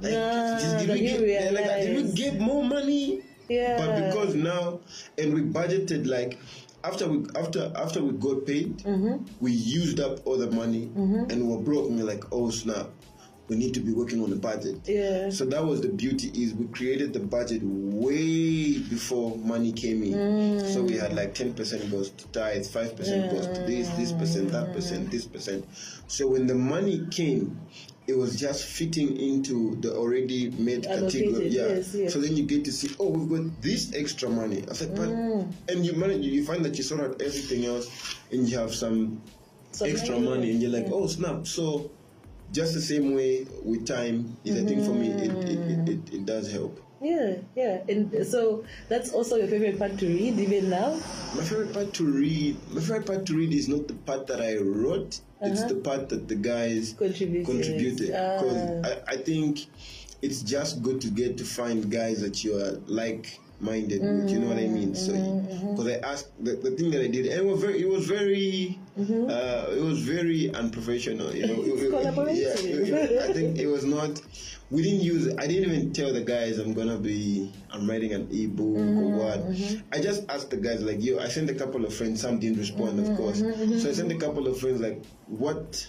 Like, 0.00 0.12
Ah, 0.16 0.58
just- 0.60 0.78
did, 0.86 0.88
we 0.90 1.08
you 1.08 1.18
get, 1.18 1.44
yeah, 1.44 1.50
like, 1.50 1.82
did 1.82 1.96
we 2.04 2.12
get 2.12 2.38
more 2.40 2.62
money? 2.64 3.22
Yeah. 3.48 3.76
But 3.78 4.06
because 4.10 4.34
now, 4.34 4.80
and 5.16 5.32
we 5.32 5.42
budgeted 5.42 6.06
like 6.06 6.38
after 6.84 7.08
we 7.08 7.24
after 7.36 7.72
after 7.76 8.02
we 8.02 8.12
got 8.18 8.44
paid, 8.44 8.78
Mm-hmm. 8.78 9.24
we 9.40 9.52
used 9.52 10.00
up 10.00 10.26
all 10.26 10.36
the 10.36 10.50
money, 10.50 10.90
and 10.96 11.30
we 11.30 11.42
were 11.56 11.62
broke. 11.62 11.88
And 11.88 11.96
we're 11.98 12.04
like, 12.06 12.24
oh 12.32 12.50
snap, 12.50 12.88
we 13.48 13.56
need 13.56 13.74
to 13.74 13.80
be 13.80 13.92
working 13.92 14.22
on 14.22 14.30
the 14.30 14.36
budget. 14.36 14.76
Yeah. 14.86 15.30
So 15.30 15.44
that 15.46 15.64
was 15.64 15.80
the 15.80 15.88
beauty 15.88 16.28
is 16.34 16.52
we 16.54 16.66
created 16.68 17.12
the 17.12 17.20
budget 17.20 17.62
way 17.62 18.78
before 18.78 19.36
money 19.38 19.72
came 19.72 20.02
in. 20.02 20.60
So 20.72 20.82
we 20.82 20.94
had 20.94 21.14
like 21.14 21.34
ten 21.34 21.54
percent 21.54 21.90
goes 21.90 22.10
to 22.10 22.26
tithes, 22.28 22.68
five 22.70 22.96
percent 22.96 23.30
goes 23.30 23.46
to 23.46 23.60
this, 23.62 23.88
this 23.90 24.12
percent, 24.12 24.50
that 24.52 24.72
percent, 24.72 25.10
this 25.10 25.26
percent. 25.26 25.64
So 26.08 26.26
when 26.28 26.46
the 26.46 26.54
money 26.54 27.06
came, 27.10 27.60
it 28.08 28.16
was 28.16 28.38
just 28.38 28.64
fitting 28.64 29.16
into 29.16 29.76
the 29.80 29.92
already 29.94 30.50
made 30.50 30.86
Allocated, 30.86 31.12
category. 31.34 31.48
Yeah. 31.48 31.66
yes, 31.68 31.94
yes. 31.94 32.12
So 32.12 32.20
then 32.20 32.36
you 32.36 32.44
get 32.44 32.64
to 32.66 32.72
see, 32.72 32.94
oh, 33.00 33.08
we've 33.10 33.28
got 33.28 33.62
this 33.62 33.92
extra 33.94 34.28
money. 34.28 34.64
I 34.70 34.74
said, 34.74 34.94
but 34.94 35.08
Mm. 35.08 35.52
and 35.68 35.84
you 35.86 35.92
manage, 35.94 36.24
you 36.24 36.44
find 36.44 36.64
that 36.64 36.76
you 36.78 36.84
sort 36.84 37.00
out 37.00 37.20
everything 37.20 37.64
else, 37.64 37.88
and 38.30 38.48
you 38.48 38.58
have 38.58 38.74
some 38.74 39.20
Some 39.72 39.88
extra 39.88 40.14
money, 40.14 40.28
money, 40.28 40.50
and 40.52 40.62
you're 40.62 40.70
like, 40.70 40.86
yeah. 40.86 40.92
oh 40.94 41.06
snap. 41.08 41.46
So 41.46 41.90
just 42.52 42.74
the 42.74 42.80
same 42.80 43.14
way 43.14 43.46
with 43.64 43.86
time 43.86 44.36
is 44.44 44.56
I 44.56 44.64
think 44.66 44.84
for 44.84 44.92
me 44.92 45.08
it, 45.10 45.32
it, 45.32 45.58
it, 45.70 45.88
it, 45.88 46.14
it 46.14 46.26
does 46.26 46.50
help. 46.50 46.80
Yeah, 47.00 47.36
yeah. 47.54 47.82
And 47.90 48.26
so 48.26 48.64
that's 48.88 49.12
also 49.12 49.36
your 49.36 49.48
favorite 49.48 49.78
part 49.78 49.98
to 49.98 50.06
read, 50.06 50.38
even 50.38 50.70
now? 50.70 50.94
My 51.34 51.42
favorite 51.44 51.72
part 51.74 51.92
to 51.94 52.04
read 52.04 52.56
my 52.72 52.80
favorite 52.80 53.06
part 53.06 53.26
to 53.26 53.36
read 53.36 53.52
is 53.52 53.68
not 53.68 53.86
the 53.88 53.94
part 53.94 54.26
that 54.28 54.40
I 54.40 54.56
wrote, 54.56 55.20
it's 55.42 55.60
Uh-huh. 55.60 55.68
the 55.68 55.74
part 55.76 56.08
that 56.08 56.28
the 56.28 56.36
guys 56.36 56.94
Contributed. 56.96 57.44
contributed. 57.46 58.14
Ah. 58.14 58.38
Because 58.40 58.86
I, 58.86 59.12
I 59.12 59.16
think 59.18 59.66
it's 60.22 60.40
just 60.42 60.82
good 60.82 61.00
to 61.02 61.08
get 61.08 61.36
to 61.38 61.44
find 61.44 61.90
guys 61.90 62.22
that 62.22 62.42
you 62.42 62.56
are 62.56 62.80
like 62.86 63.38
minded 63.60 64.00
with, 64.00 64.30
you 64.32 64.38
know 64.38 64.48
what 64.48 64.58
I 64.58 64.66
mean? 64.66 64.94
So 64.94 65.12
Mm-hmm, 65.12 65.25
asked 66.12 66.30
the, 66.46 66.52
the 66.56 66.70
thing 66.72 66.90
that 66.92 67.02
I 67.02 67.08
did 67.08 67.26
and 67.26 67.40
it 67.40 67.44
was 67.52 67.60
very 67.60 67.80
it 67.84 67.88
was 67.88 68.04
very 68.06 68.78
uh, 68.98 69.66
it 69.78 69.82
was 69.90 69.98
very 70.00 70.52
unprofessional, 70.54 71.34
you 71.34 71.46
know. 71.46 71.54
Mm-hmm. 71.66 71.84
It- 71.86 71.92
collaborative. 71.92 72.36
yeah, 72.36 72.70
it- 72.70 73.10
it- 73.12 73.22
I 73.28 73.32
think 73.32 73.58
it 73.64 73.66
was 73.66 73.84
not 73.84 74.20
we 74.70 74.82
didn't 74.82 75.02
use 75.12 75.22
I 75.42 75.46
didn't 75.46 75.70
even 75.70 75.92
tell 75.92 76.12
the 76.12 76.22
guys 76.34 76.58
I'm 76.58 76.74
gonna 76.74 76.98
be 76.98 77.52
I'm 77.72 77.88
writing 77.90 78.12
an 78.18 78.24
ebook 78.32 78.76
Mm-hmm, 78.76 78.98
or 78.98 79.08
what. 79.20 79.40
I 79.92 80.00
just 80.00 80.20
asked 80.28 80.50
the 80.50 80.56
guys 80.68 80.82
like 80.82 81.02
yo, 81.02 81.18
I 81.18 81.28
sent 81.28 81.48
a 81.50 81.54
couple 81.54 81.84
of 81.84 81.92
friends, 81.94 82.20
some 82.22 82.38
didn't 82.38 82.58
respond 82.58 82.98
Mm-hmm, 82.98 83.12
of 83.12 83.16
course. 83.18 83.38
So 83.82 83.88
I 83.90 83.92
sent 83.92 84.10
a 84.12 84.16
couple 84.24 84.46
of 84.48 84.58
friends 84.58 84.80
like 84.80 85.04
what 85.26 85.86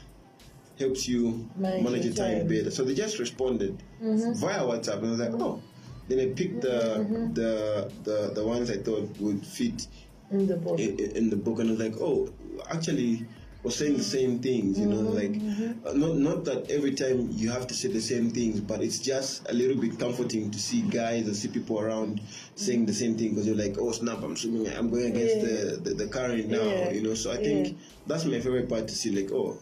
helps 0.80 1.08
you 1.08 1.50
Manage 1.56 1.84
manage, 1.84 2.06
your 2.06 2.14
your 2.14 2.26
time, 2.26 2.38
time. 2.40 2.48
better. 2.48 2.72
So 2.72 2.84
they 2.84 2.94
just 2.94 3.18
responded 3.20 3.82
via 4.00 4.62
WhatsApp, 4.70 4.98
and 5.00 5.08
I 5.08 5.10
was 5.12 5.20
like, 5.20 5.34
oh. 5.34 5.62
Then 6.10 6.20
I 6.22 6.28
picked 6.40 6.62
the 6.62 7.04
the, 7.34 7.92
the 8.08 8.32
the 8.38 8.44
ones 8.46 8.72
I 8.72 8.78
thought 8.78 9.10
would 9.20 9.46
fit 9.46 9.88
In 10.32 10.48
the 10.48 10.58
book. 10.58 10.80
in, 10.80 11.00
in 11.00 11.30
the 11.30 11.36
book, 11.38 11.60
and 11.60 11.70
I 11.70 11.72
was 11.74 11.80
like, 11.80 11.96
oh, 12.02 12.30
actually, 12.70 13.26
we're 13.64 13.72
saying 13.72 13.98
the 13.98 14.04
same 14.04 14.40
things, 14.40 14.80
you 14.80 14.86
know, 14.86 15.00
like 15.02 15.32
mm-hmm, 15.32 15.64
mm-hmm. 15.64 15.88
uh, 15.88 15.94
not 15.94 16.16
not 16.18 16.46
that 16.46 16.70
every 16.70 16.94
time 16.94 17.30
you 17.32 17.50
have 17.50 17.68
to 17.68 17.74
say 17.74 17.88
the 17.90 18.02
same 18.02 18.30
things, 18.32 18.60
but 18.60 18.82
it's 18.82 19.00
just 19.00 19.50
a 19.50 19.54
little 19.54 19.76
bit 19.76 19.98
comforting 20.00 20.52
to 20.52 20.60
see 20.60 20.82
guys 20.84 21.28
or 21.28 21.34
see 21.34 21.48
people 21.48 21.80
around 21.80 22.20
mm-hmm. 22.20 22.56
saying 22.56 22.86
the 22.86 22.94
same 22.94 23.18
thing 23.18 23.30
because 23.32 23.48
you're 23.48 23.56
like, 23.56 23.76
oh 23.80 23.92
snap, 23.92 24.22
I'm 24.22 24.36
swimming, 24.38 24.68
I'm 24.76 24.90
going 24.90 25.06
against 25.16 25.38
Yeah. 25.38 25.44
the, 25.44 25.78
the 25.84 25.94
the 25.96 26.08
current 26.08 26.48
now, 26.50 26.64
Yeah. 26.64 26.92
you 26.92 27.02
know. 27.02 27.14
So 27.14 27.32
I 27.32 27.36
Yeah. 27.40 27.44
think 27.44 27.78
that's 28.06 28.26
my 28.26 28.40
favorite 28.40 28.70
part 28.70 28.88
to 28.90 28.96
see, 28.96 29.12
like, 29.12 29.32
oh, 29.32 29.58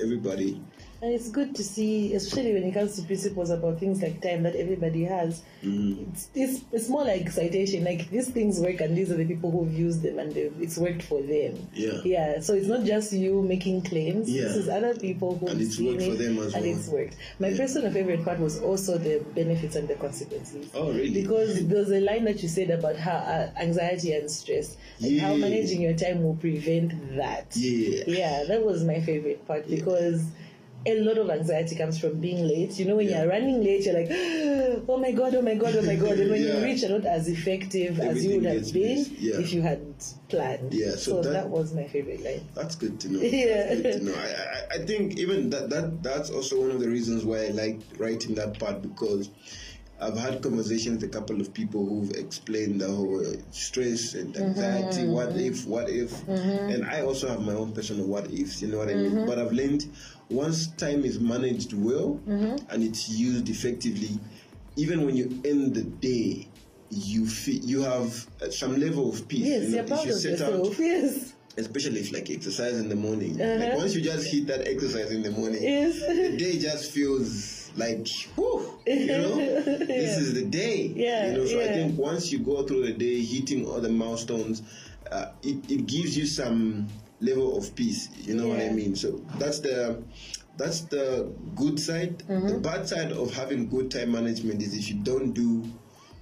everybody. 0.00 0.60
And 1.00 1.12
it's 1.14 1.28
good 1.30 1.54
to 1.54 1.62
see, 1.62 2.12
especially 2.14 2.54
when 2.54 2.64
it 2.64 2.74
comes 2.74 2.96
to 2.96 3.02
principles 3.02 3.50
about 3.50 3.78
things 3.78 4.02
like 4.02 4.20
time 4.20 4.42
that 4.42 4.56
everybody 4.56 5.04
has. 5.04 5.42
Mm-hmm. 5.62 6.10
It's, 6.10 6.28
it's, 6.34 6.64
it's 6.72 6.88
more 6.88 7.04
like 7.04 7.30
citation, 7.30 7.84
like 7.84 8.10
these 8.10 8.28
things 8.30 8.58
work 8.58 8.80
and 8.80 8.96
these 8.96 9.12
are 9.12 9.16
the 9.16 9.24
people 9.24 9.52
who've 9.52 9.72
used 9.72 10.02
them 10.02 10.18
and 10.18 10.36
it's 10.36 10.76
worked 10.76 11.02
for 11.02 11.22
them. 11.22 11.68
Yeah. 11.72 12.00
Yeah, 12.04 12.40
so 12.40 12.54
it's 12.54 12.66
not 12.66 12.84
just 12.84 13.12
you 13.12 13.42
making 13.42 13.82
claims. 13.82 14.28
Yeah. 14.28 14.42
This 14.42 14.56
is 14.56 14.68
other 14.68 14.92
people 14.96 15.36
who've 15.38 15.50
And 15.50 15.60
it's 15.60 15.78
worked 15.78 16.02
for 16.02 16.12
it 16.14 16.18
them 16.18 16.38
as 16.40 16.54
and 16.54 16.64
well. 16.64 16.74
it's 16.76 16.88
worked. 16.88 17.16
My 17.38 17.48
Yeah. 17.48 17.56
personal 17.58 17.92
favorite 17.92 18.24
part 18.24 18.40
was 18.40 18.58
also 18.60 18.98
the 18.98 19.24
benefits 19.36 19.76
and 19.76 19.86
the 19.86 19.94
consequences. 19.94 20.66
Oh, 20.74 20.88
really? 20.88 21.10
Because 21.22 21.64
there's 21.68 21.90
a 21.92 22.00
line 22.00 22.24
that 22.24 22.42
you 22.42 22.48
said 22.48 22.70
about 22.70 22.96
how 22.96 23.12
uh, 23.18 23.50
anxiety 23.56 24.14
and 24.14 24.28
stress, 24.28 24.76
and 25.00 25.20
how 25.20 25.36
managing 25.36 25.80
your 25.80 25.94
time 25.94 26.24
will 26.24 26.34
prevent 26.34 27.16
that. 27.16 27.54
Yeah. 27.54 28.02
Yeah, 28.08 28.44
that 28.48 28.64
was 28.64 28.82
my 28.82 29.00
favorite 29.00 29.46
part 29.46 29.68
because 29.70 30.24
a 30.86 31.00
lot 31.00 31.18
of 31.18 31.28
anxiety 31.28 31.76
comes 31.76 31.98
from 31.98 32.20
being 32.20 32.46
late. 32.46 32.78
You 32.78 32.86
know, 32.86 32.96
when 32.96 33.08
Yeah. 33.08 33.22
you're 33.22 33.30
running 33.30 33.62
late, 33.62 33.84
you're 33.84 33.94
like, 33.94 34.08
oh 34.88 34.96
my 34.96 35.12
god, 35.12 35.34
oh 35.34 35.42
my 35.42 35.54
god, 35.54 35.76
oh 35.76 35.82
my 35.82 35.96
god. 35.96 36.18
And 36.18 36.30
when 36.30 36.42
Yeah. 36.42 36.58
you 36.58 36.64
reach, 36.64 36.82
you're 36.82 36.90
not 36.90 37.04
as 37.04 37.28
effective 37.28 38.00
as 38.00 38.24
you 38.24 38.36
would 38.40 38.44
have 38.44 38.72
been. 38.72 39.06
Yeah. 39.18 39.40
if 39.40 39.52
you 39.52 39.62
hadn't 39.62 40.14
planned. 40.28 40.72
Yeah, 40.72 40.90
so, 40.90 40.96
so 40.96 41.22
that, 41.22 41.32
that- 41.32 41.48
was 41.48 41.74
my 41.74 41.84
favorite 41.84 42.22
line. 42.22 42.42
That's 42.54 42.76
good 42.76 43.00
to 43.00 43.12
know. 43.12 43.20
Yeah. 43.38 43.74
To 43.74 44.04
know. 44.04 44.14
I, 44.14 44.76
I, 44.76 44.80
I 44.80 44.86
think 44.86 45.18
even 45.18 45.50
that, 45.50 45.70
that 45.70 46.02
that's 46.02 46.30
also 46.30 46.60
one 46.60 46.70
of 46.70 46.80
the 46.80 46.88
reasons 46.88 47.24
why 47.24 47.46
I 47.46 47.48
like 47.48 47.80
writing 47.98 48.34
that 48.36 48.58
part 48.58 48.82
because 48.82 49.30
I've 50.00 50.16
had 50.16 50.42
conversations 50.42 51.02
with 51.02 51.10
a 51.10 51.12
couple 51.12 51.40
of 51.40 51.52
people 51.52 51.84
who've 51.84 52.12
explained 52.12 52.80
the 52.80 52.86
whole 52.88 53.20
uh, 53.20 53.32
stress 53.50 54.14
and 54.14 54.32
mm-hmm. 54.32 54.44
anxiety, 54.44 55.08
what 55.08 55.36
if, 55.36 55.66
what 55.66 55.88
if, 55.88 56.12
mm-hmm. 56.24 56.70
and 56.70 56.86
I 56.86 57.02
also 57.02 57.28
have 57.28 57.40
my 57.40 57.54
own 57.54 57.72
personal 57.72 58.06
what 58.06 58.30
ifs. 58.30 58.62
You 58.62 58.68
know 58.68 58.78
what 58.78 58.88
I 58.88 58.94
mean? 58.94 59.10
Mm-hmm. 59.10 59.26
But 59.26 59.40
I've 59.40 59.52
learned 59.52 59.86
once 60.30 60.68
time 60.68 61.04
is 61.04 61.18
managed 61.20 61.72
well 61.72 62.20
and 62.26 62.82
it's 62.82 63.08
used 63.08 63.48
effectively, 63.48 64.18
even 64.76 65.04
when 65.04 65.16
you 65.16 65.40
end 65.44 65.74
the 65.74 65.82
day. 65.82 66.48
You 66.90 67.26
feel 67.26 67.62
you 67.62 67.82
have 67.82 68.26
uh, 68.40 68.48
some 68.50 68.80
level 68.80 69.10
of 69.10 69.28
peace. 69.28 69.40
Yes, 69.46 69.68
you 69.68 69.76
know, 69.76 69.82
proud 69.84 70.00
if 70.00 70.06
you 70.06 70.12
of 70.32 70.38
set 70.38 70.40
out. 70.40 70.78
Yes. 70.78 71.34
especially 71.58 72.00
if 72.00 72.12
like 72.12 72.30
exercise 72.30 72.78
in 72.78 72.88
the 72.88 72.96
morning. 72.96 73.38
Uh-huh. 73.38 73.62
Like 73.62 73.76
once 73.76 73.94
you 73.94 74.00
just 74.00 74.26
hit 74.32 74.46
that 74.46 74.66
exercise 74.66 75.10
in 75.10 75.22
the 75.22 75.30
morning, 75.30 75.62
Yes. 75.62 75.98
the 76.00 76.36
day 76.38 76.58
just 76.58 76.90
feels 76.92 77.57
like, 77.76 78.06
whew, 78.36 78.78
you 78.86 79.06
know, 79.22 79.36
this 79.36 80.18
is 80.18 80.34
the 80.34 80.44
day. 80.44 80.92
Yeah, 80.94 81.30
You 81.30 81.38
know, 81.38 81.46
so 81.46 81.60
I 81.60 81.66
think 81.68 81.98
once 81.98 82.32
you 82.32 82.38
go 82.40 82.62
through 82.64 82.86
the 82.86 82.92
day 82.92 83.20
hitting 83.22 83.66
all 83.66 83.80
the 83.80 83.88
milestones, 83.88 84.62
uh, 85.10 85.32
it, 85.42 85.70
it 85.70 85.86
gives 85.86 86.16
you 86.16 86.26
some 86.26 86.86
level 87.20 87.56
of 87.58 87.74
peace. 87.74 88.08
You 88.18 88.34
know 88.34 88.48
what 88.48 88.60
I 88.60 88.70
mean? 88.70 88.94
So 88.96 89.20
that's 89.38 89.60
the 89.60 90.02
that's 90.56 90.80
the 90.82 91.32
good 91.54 91.78
side. 91.78 92.18
Mm-hmm. 92.28 92.48
The 92.48 92.58
bad 92.58 92.88
side 92.88 93.12
of 93.12 93.32
having 93.34 93.68
good 93.68 93.90
time 93.90 94.12
management 94.12 94.60
is 94.62 94.74
if 94.76 94.88
you 94.88 94.96
don't 94.96 95.32
do 95.32 95.64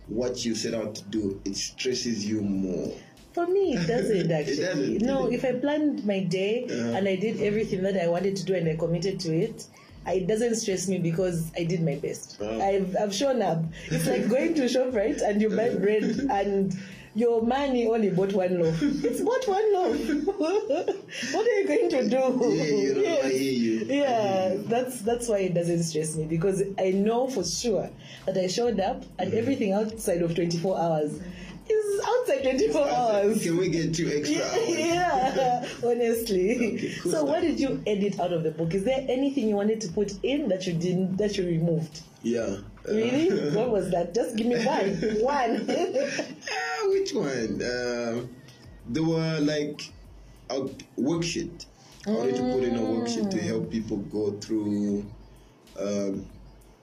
what 0.09 0.45
you 0.45 0.55
set 0.55 0.75
out 0.75 0.95
to 0.95 1.05
do, 1.05 1.41
it 1.45 1.57
stresses 1.57 2.25
you 2.25 2.41
more. 2.43 2.93
For 3.33 3.47
me, 3.47 3.75
it 3.75 3.87
doesn't 3.87 4.31
actually. 4.41 4.57
doesn't, 4.99 5.03
no, 5.03 5.31
if 5.31 5.45
I 5.45 5.53
planned 5.53 6.07
my 6.07 6.21
day 6.21 6.65
Uh-huh. 6.71 6.97
and 6.97 7.09
I 7.09 7.17
did 7.17 7.41
everything 7.43 7.83
that 7.83 7.97
I 8.03 8.09
wanted 8.09 8.37
to 8.37 8.45
do 8.45 8.55
and 8.55 8.69
I 8.69 8.77
committed 8.77 9.19
to 9.21 9.35
it, 9.37 9.67
it 10.13 10.27
doesn't 10.27 10.55
stress 10.57 10.89
me 10.89 10.99
because 10.99 11.51
I 11.57 11.65
did 11.65 11.83
my 11.83 11.97
best. 11.97 12.37
Oh. 12.41 12.61
I've, 12.61 12.97
I've 13.01 13.15
shown 13.15 13.43
up. 13.43 13.63
It's 13.87 14.07
like 14.07 14.29
going 14.29 14.55
to 14.55 14.69
shop, 14.69 14.95
right? 14.95 15.17
And 15.21 15.41
you 15.43 15.51
buy 15.51 15.75
bread 15.75 16.05
and 16.31 16.75
your 17.15 17.41
money 17.43 17.87
only 17.87 18.11
bought 18.11 18.33
one 18.35 18.59
loaf. 18.61 18.79
It's 18.83 19.23
bought 19.23 19.49
one 19.49 19.73
loaf. 19.73 19.99
what 20.37 21.47
are 21.47 21.61
you 21.61 21.67
going 21.67 21.89
to 21.91 22.09
do? 22.11 22.17
Yeah, 22.55 22.65
you 22.65 22.95
know, 22.95 23.21
I 23.23 23.31
hear 23.31 23.53
you. 23.53 23.85
Yeah, 23.87 24.49
hear 24.49 24.57
you. 24.59 24.63
that's 24.69 25.01
that's 25.01 25.27
why 25.29 25.39
it 25.39 25.55
doesn't 25.55 25.83
stress 25.85 26.15
me 26.17 26.25
because 26.27 26.63
I 26.79 26.91
know 26.91 27.27
for 27.29 27.43
sure 27.43 27.89
that 28.27 28.37
I 28.37 28.47
showed 28.49 28.81
up 28.81 29.03
and 29.19 29.31
Mm-hmm. 29.31 29.39
everything 29.39 29.73
outside 29.73 30.21
of 30.23 30.35
24 30.35 30.79
hours 30.79 31.21
is 31.69 32.01
outside 32.07 32.43
24 32.43 32.89
hours. 32.89 33.43
Can 33.43 33.57
we 33.57 33.69
get 33.69 33.95
two 33.95 34.09
extra 34.09 34.43
hours? 34.43 34.69
Yeah, 34.69 35.67
honestly. 35.85 36.57
Okay, 36.57 36.95
cool 37.03 37.13
so, 37.13 37.19
stuff. 37.19 37.29
what 37.29 37.41
did 37.43 37.59
you 37.61 37.83
edit 37.87 38.19
out 38.21 38.33
of 38.33 38.43
the 38.43 38.51
book? 38.51 38.75
Is 38.75 38.85
there 38.85 39.05
anything 39.09 39.49
you 39.49 39.57
wanted 39.57 39.81
to 39.83 39.89
put 39.89 40.13
in 40.23 40.49
that 40.49 40.67
you 40.67 40.73
didn't, 40.75 41.17
that 41.17 41.37
you 41.37 41.45
removed? 41.47 42.01
Yeah. 42.23 42.41
Uh, 42.89 42.93
Really? 42.93 43.51
what 43.57 43.71
was 43.71 43.91
that? 43.91 44.15
Just 44.15 44.37
give 44.37 44.47
me 44.47 44.65
one. 44.65 44.91
One. 45.23 45.67
Ah, 46.53 46.89
which 46.89 47.13
one? 47.13 47.61
Um, 47.63 48.29
there 48.89 49.03
were 49.03 49.39
like 49.41 49.91
a 50.51 50.61
worksheet. 50.99 51.67
I 52.07 52.11
wanted 52.11 52.37
to 52.37 52.43
put 52.43 52.63
in 52.63 52.77
a 52.77 52.81
worksheet 52.81 53.31
to 53.31 53.41
help 53.43 53.71
people 53.71 53.97
go 53.97 54.33
through. 54.33 55.05
Um, 55.79 56.27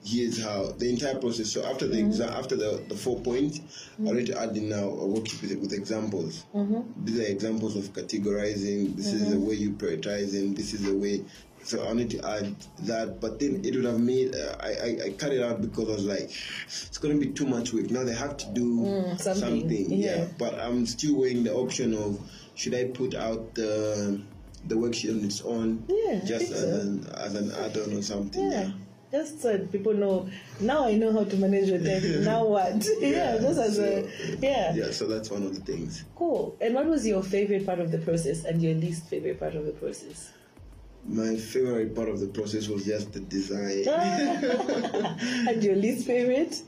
here's 0.04 0.42
how 0.42 0.72
the 0.78 0.88
entire 0.88 1.16
process. 1.16 1.52
So 1.52 1.64
after 1.64 1.86
the 1.86 1.98
exam, 1.98 2.28
mm-hmm. 2.28 2.38
after 2.38 2.56
the, 2.56 2.84
the 2.88 2.94
four 2.94 3.18
points, 3.20 3.60
I 3.98 4.02
wanted 4.02 4.26
to 4.26 4.32
mm-hmm. 4.34 4.50
add 4.50 4.56
in 4.56 4.68
now 4.68 4.88
a 4.88 5.06
worksheet 5.06 5.42
with, 5.42 5.58
with 5.60 5.72
examples. 5.72 6.44
Mm-hmm. 6.54 7.04
These 7.04 7.20
are 7.20 7.32
examples 7.32 7.76
of 7.76 7.92
categorizing. 7.92 8.96
This 8.96 9.12
is 9.12 9.30
the 9.30 9.38
way 9.38 9.54
you 9.54 9.70
prioritize, 9.72 10.04
prioritizing. 10.04 10.56
This 10.56 10.74
is 10.74 10.82
the 10.82 10.96
way. 10.96 11.24
So 11.62 11.88
I 11.88 11.94
need 11.94 12.10
to 12.10 12.28
add 12.28 12.54
that, 12.80 13.20
but 13.22 13.40
then 13.40 13.64
it 13.64 13.74
would 13.74 13.86
have 13.86 13.98
made. 13.98 14.34
Uh, 14.34 14.54
I, 14.60 14.68
I 14.68 14.98
I 15.06 15.10
cut 15.16 15.32
it 15.32 15.42
out 15.42 15.62
because 15.62 15.88
I 15.88 15.92
was 15.92 16.04
like, 16.04 16.30
it's 16.66 16.98
gonna 16.98 17.16
be 17.16 17.28
too 17.28 17.46
much 17.46 17.72
work. 17.72 17.90
Now 17.90 18.04
they 18.04 18.14
have 18.14 18.36
to 18.36 18.46
do 18.52 18.80
mm, 18.80 19.18
something, 19.18 19.60
something. 19.60 19.90
yeah. 19.90 20.16
yeah. 20.16 20.26
But 20.36 20.58
I'm 20.58 20.84
still 20.84 21.16
weighing 21.16 21.42
the 21.42 21.54
option 21.54 21.94
of 21.94 22.20
should 22.54 22.74
I 22.74 22.88
put 22.88 23.14
out 23.14 23.54
the 23.54 24.20
the 24.66 24.74
worksheet 24.74 25.16
on 25.16 25.24
its 25.24 25.40
own, 25.40 25.84
Yeah, 25.88 26.20
just 26.24 26.52
as 26.52 26.60
so. 26.60 26.80
an 26.80 27.06
as 27.16 27.34
an 27.34 27.50
add-on 27.52 27.96
or 27.96 28.02
something. 28.02 28.50
Yeah. 28.50 28.70
Just 29.14 29.42
so 29.42 29.52
that 29.52 29.70
people 29.70 29.94
know. 29.94 30.28
Now 30.58 30.86
I 30.86 30.94
know 30.94 31.12
how 31.12 31.22
to 31.22 31.36
manage 31.36 31.68
your 31.68 31.78
time. 31.78 32.24
now 32.32 32.44
what? 32.46 32.84
yeah, 33.00 33.38
just 33.38 33.60
as 33.60 33.78
a 33.78 34.10
yeah. 34.40 34.74
Yeah, 34.74 34.90
so 34.90 35.06
that's 35.06 35.30
one 35.30 35.44
of 35.44 35.54
the 35.54 35.60
things. 35.60 36.04
Cool. 36.16 36.56
And 36.60 36.74
what 36.74 36.86
was 36.86 37.06
your 37.06 37.22
favorite 37.22 37.64
part 37.64 37.78
of 37.78 37.92
the 37.92 37.98
process 37.98 38.44
and 38.44 38.60
your 38.60 38.74
least 38.74 39.06
favorite 39.06 39.38
part 39.38 39.54
of 39.54 39.66
the 39.66 39.72
process? 39.72 40.32
My 41.06 41.36
favorite 41.36 41.94
part 41.94 42.08
of 42.08 42.18
the 42.18 42.26
process 42.26 42.66
was 42.66 42.86
just 42.86 43.12
the 43.12 43.20
design, 43.20 43.86
and 45.48 45.62
your 45.62 45.76
least 45.76 46.06
favorite? 46.06 46.62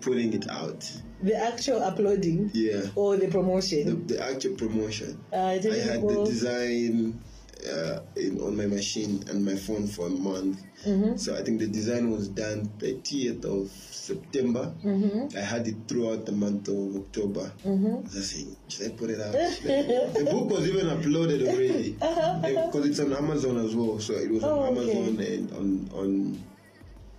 putting 0.00 0.32
it 0.32 0.48
out. 0.48 0.80
The 1.22 1.34
actual 1.34 1.82
uploading 1.82 2.50
Yeah, 2.52 2.82
or 2.94 3.16
the 3.16 3.26
the, 3.26 3.32
promotion? 3.32 4.06
the 4.06 4.22
actual 4.22 4.54
promotion. 4.54 5.18
Uh, 5.32 5.36
I 5.36 5.52
had 5.52 6.02
the 6.02 6.24
design 6.24 7.20
uh, 7.66 8.00
in, 8.16 8.40
on 8.40 8.56
my 8.56 8.66
machine 8.66 9.24
and 9.28 9.44
my 9.44 9.54
phone 9.56 9.86
for 9.86 10.06
a 10.06 10.10
month. 10.10 10.62
Mm-hmm. 10.86 11.16
So 11.16 11.36
I 11.36 11.42
think 11.42 11.58
the 11.58 11.66
design 11.66 12.10
was 12.10 12.28
done 12.28 12.70
30th 12.78 13.44
of 13.44 13.68
September. 13.70 14.72
Mm-hmm. 14.84 15.36
I 15.36 15.40
had 15.40 15.66
it 15.66 15.76
throughout 15.88 16.24
the 16.26 16.32
month 16.32 16.68
of 16.68 16.96
October. 16.96 17.50
I 17.64 18.20
saying, 18.20 18.56
should 18.68 18.86
I 18.86 18.94
put 18.94 19.10
it 19.10 19.20
out? 19.20 19.32
the 19.32 20.28
book 20.30 20.50
was 20.50 20.68
even 20.68 20.86
uploaded 20.86 21.46
already 21.48 21.92
because 22.66 22.86
it's 22.86 23.00
on 23.00 23.12
Amazon 23.12 23.58
as 23.58 23.74
well. 23.74 23.98
So 23.98 24.14
it 24.14 24.30
was 24.30 24.44
Uh-huh. 24.44 24.54
Oh, 24.54 24.60
on 24.60 24.78
okay. 24.78 24.96
Amazon 24.96 25.26
and 25.26 25.52
on 25.52 25.90
on 26.00 26.44